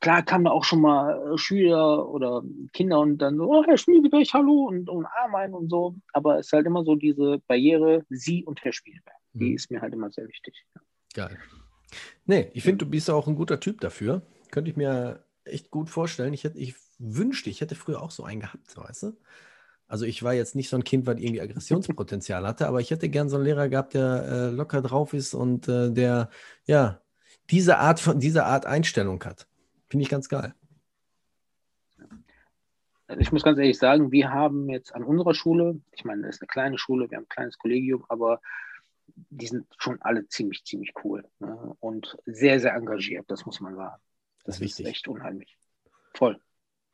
[0.00, 2.42] klar kamen da auch schon mal äh, Schüler oder
[2.72, 5.94] Kinder und dann so, oh, Herr Schmiedeberg, hallo und, und Amein und so.
[6.12, 8.72] Aber es ist halt immer so diese Barriere, Sie und Herr.
[9.32, 9.54] Die mhm.
[9.54, 10.64] ist mir halt immer sehr wichtig.
[11.14, 11.38] Geil.
[12.24, 14.22] Nee, ich finde, du bist auch ein guter Typ dafür.
[14.50, 16.32] Könnte ich mir echt gut vorstellen.
[16.32, 19.16] Ich, hätte, ich wünschte, ich hätte früher auch so einen gehabt, weißt du?
[19.88, 23.08] Also ich war jetzt nicht so ein Kind, was irgendwie Aggressionspotenzial hatte, aber ich hätte
[23.08, 26.30] gern so einen Lehrer gehabt, der äh, locker drauf ist und äh, der
[26.64, 27.00] ja
[27.50, 29.49] diese Art von diese Art Einstellung hat.
[29.90, 30.54] Finde ich ganz geil.
[33.08, 36.36] Also ich muss ganz ehrlich sagen, wir haben jetzt an unserer Schule, ich meine, das
[36.36, 38.40] ist eine kleine Schule, wir haben ein kleines Kollegium, aber
[39.30, 41.76] die sind schon alle ziemlich, ziemlich cool ne?
[41.80, 44.00] und sehr, sehr engagiert, das muss man sagen.
[44.44, 45.58] Das, das ist, ist echt unheimlich.
[46.14, 46.40] Voll.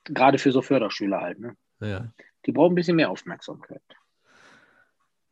[0.05, 1.39] Gerade für so Förderschüler halt.
[1.39, 1.55] Ne?
[1.81, 2.11] Ja.
[2.47, 3.83] Die brauchen ein bisschen mehr Aufmerksamkeit.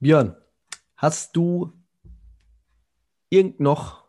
[0.01, 0.37] Björn,
[0.97, 1.73] hast du
[3.31, 4.04] irgend noch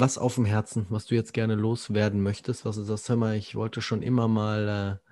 [0.00, 2.64] was auf dem Herzen, was du jetzt gerne loswerden möchtest?
[2.64, 3.08] Was ist das?
[3.08, 5.08] Hör mal, ich wollte schon immer mal äh,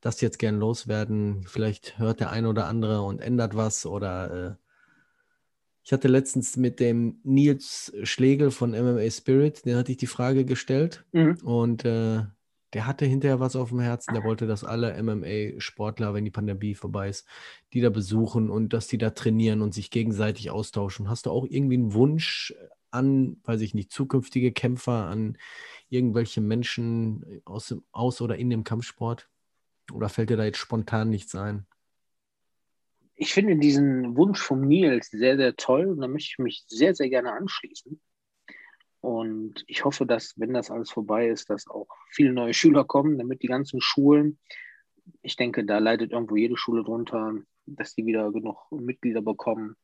[0.00, 1.44] das jetzt gerne loswerden.
[1.46, 4.70] Vielleicht hört der ein oder andere und ändert was oder äh,
[5.82, 10.44] ich hatte letztens mit dem Nils Schlegel von MMA Spirit, den hatte ich die Frage
[10.44, 11.38] gestellt mhm.
[11.42, 12.22] und äh,
[12.72, 16.74] der hatte hinterher was auf dem Herzen, der wollte, dass alle MMA-Sportler, wenn die Pandemie
[16.74, 17.26] vorbei ist,
[17.72, 21.08] die da besuchen und dass die da trainieren und sich gegenseitig austauschen.
[21.08, 22.54] Hast du auch irgendwie einen Wunsch
[22.90, 25.38] an, weiß ich nicht, zukünftige Kämpfer, an
[25.88, 29.28] irgendwelche Menschen aus, dem, aus oder in dem Kampfsport?
[29.92, 31.66] Oder fällt dir da jetzt spontan nichts ein?
[33.14, 36.94] Ich finde diesen Wunsch von Nils sehr, sehr toll und da möchte ich mich sehr,
[36.94, 38.00] sehr gerne anschließen.
[39.00, 43.18] Und ich hoffe, dass, wenn das alles vorbei ist, dass auch viele neue Schüler kommen,
[43.18, 44.38] damit die ganzen Schulen,
[45.22, 47.34] ich denke, da leidet irgendwo jede Schule drunter,
[47.66, 49.76] dass die wieder genug Mitglieder bekommen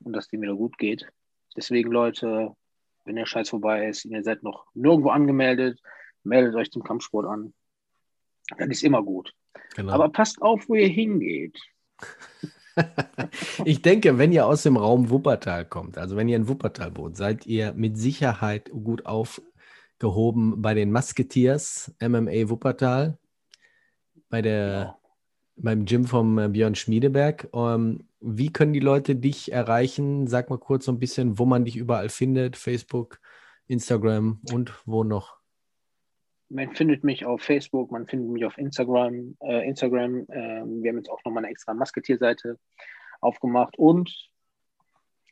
[0.00, 1.08] und dass denen wieder gut geht.
[1.56, 2.54] Deswegen, Leute,
[3.04, 5.80] wenn der Scheiß vorbei ist ihr seid noch nirgendwo angemeldet,
[6.24, 7.54] meldet euch zum Kampfsport an.
[8.58, 9.34] Dann ist immer gut.
[9.76, 9.92] Genau.
[9.92, 11.58] Aber passt auf, wo ihr hingeht.
[13.64, 17.16] ich denke, wenn ihr aus dem Raum Wuppertal kommt, also wenn ihr in Wuppertal wohnt,
[17.16, 23.18] seid ihr mit Sicherheit gut aufgehoben bei den Musketeers MMA Wuppertal,
[24.28, 24.98] bei der,
[25.56, 27.48] beim Gym vom äh, Björn Schmiedeberg.
[27.52, 30.26] Um, ähm, wie können die Leute dich erreichen?
[30.26, 33.20] Sag mal kurz so ein bisschen, wo man dich überall findet, Facebook,
[33.66, 35.38] Instagram und wo noch?
[36.48, 39.36] man findet mich auf Facebook, man findet mich auf Instagram.
[39.40, 40.26] Äh, Instagram.
[40.28, 42.58] Äh, wir haben jetzt auch nochmal eine extra Masketierseite
[43.20, 44.30] aufgemacht und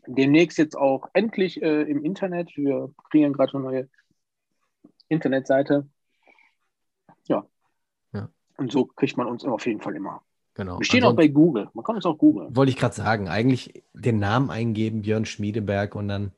[0.06, 2.56] demnächst jetzt auch endlich äh, im Internet.
[2.56, 3.88] Wir kreieren gerade eine neue
[5.08, 5.88] Internetseite.
[7.28, 7.46] Ja.
[8.12, 8.28] Ja.
[8.56, 10.22] Und so kriegt man uns auf jeden Fall immer.
[10.56, 10.78] Genau.
[10.78, 11.68] Wir stehen auch bei Google.
[11.74, 12.56] Man kann uns auch googeln.
[12.56, 16.32] Wollte ich gerade sagen, eigentlich den Namen eingeben, Björn Schmiedeberg, und dann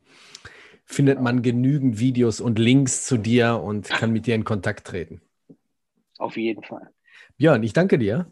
[0.84, 5.20] findet man genügend Videos und Links zu dir und kann mit dir in Kontakt treten.
[6.18, 6.90] Auf jeden Fall.
[7.36, 8.26] Björn, ich danke dir.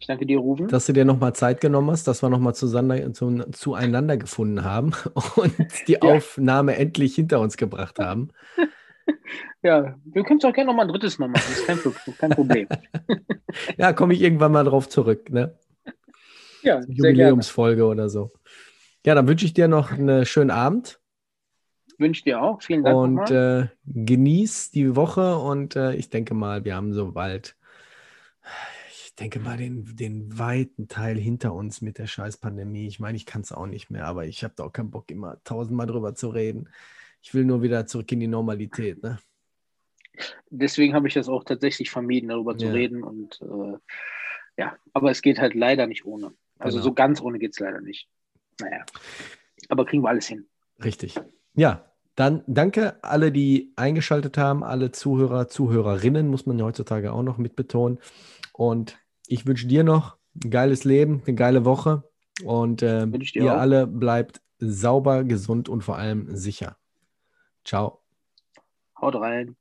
[0.00, 0.66] Ich danke dir, Rufen.
[0.66, 2.66] Dass du dir nochmal Zeit genommen hast, dass wir nochmal zu,
[3.52, 4.92] zueinander gefunden haben
[5.36, 5.54] und
[5.86, 6.00] die ja.
[6.02, 8.30] Aufnahme endlich hinter uns gebracht haben.
[9.62, 11.44] Ja, wir können es auch gerne nochmal ein drittes Mal machen.
[11.48, 11.78] Das ist kein,
[12.18, 12.68] kein Problem.
[13.78, 15.30] ja, komme ich irgendwann mal drauf zurück.
[15.30, 15.58] Ne?
[16.62, 18.32] Ja, Jubiläumsfolge oder so.
[19.06, 21.00] Ja, dann wünsche ich dir noch einen schönen Abend.
[21.98, 22.62] Wünsche dir auch.
[22.62, 22.96] Vielen Dank.
[22.96, 27.56] Und äh, genieß die Woche und äh, ich denke mal, wir haben so bald,
[28.90, 32.86] ich denke mal, den, den weiten Teil hinter uns mit der Scheißpandemie.
[32.86, 35.10] Ich meine, ich kann es auch nicht mehr, aber ich habe da auch keinen Bock,
[35.10, 36.68] immer tausendmal drüber zu reden.
[37.24, 39.02] Ich will nur wieder zurück in die Normalität.
[39.02, 39.18] Ne?
[40.50, 42.72] Deswegen habe ich das auch tatsächlich vermieden, darüber zu ja.
[42.72, 43.02] reden.
[43.02, 43.78] Und äh,
[44.58, 46.34] ja, aber es geht halt leider nicht ohne.
[46.58, 46.84] Also genau.
[46.84, 48.08] so ganz ohne geht es leider nicht.
[48.60, 48.84] Naja,
[49.70, 50.46] aber kriegen wir alles hin.
[50.84, 51.18] Richtig.
[51.54, 57.22] Ja, dann danke alle, die eingeschaltet haben, alle Zuhörer, Zuhörerinnen, muss man ja heutzutage auch
[57.22, 57.98] noch mit betonen.
[58.52, 62.04] Und ich wünsche dir noch ein geiles Leben, eine geile Woche.
[62.44, 63.58] Und äh, ihr auch.
[63.58, 66.76] alle bleibt sauber, gesund und vor allem sicher.
[67.64, 68.02] Ciao.
[69.00, 69.56] Haut rein.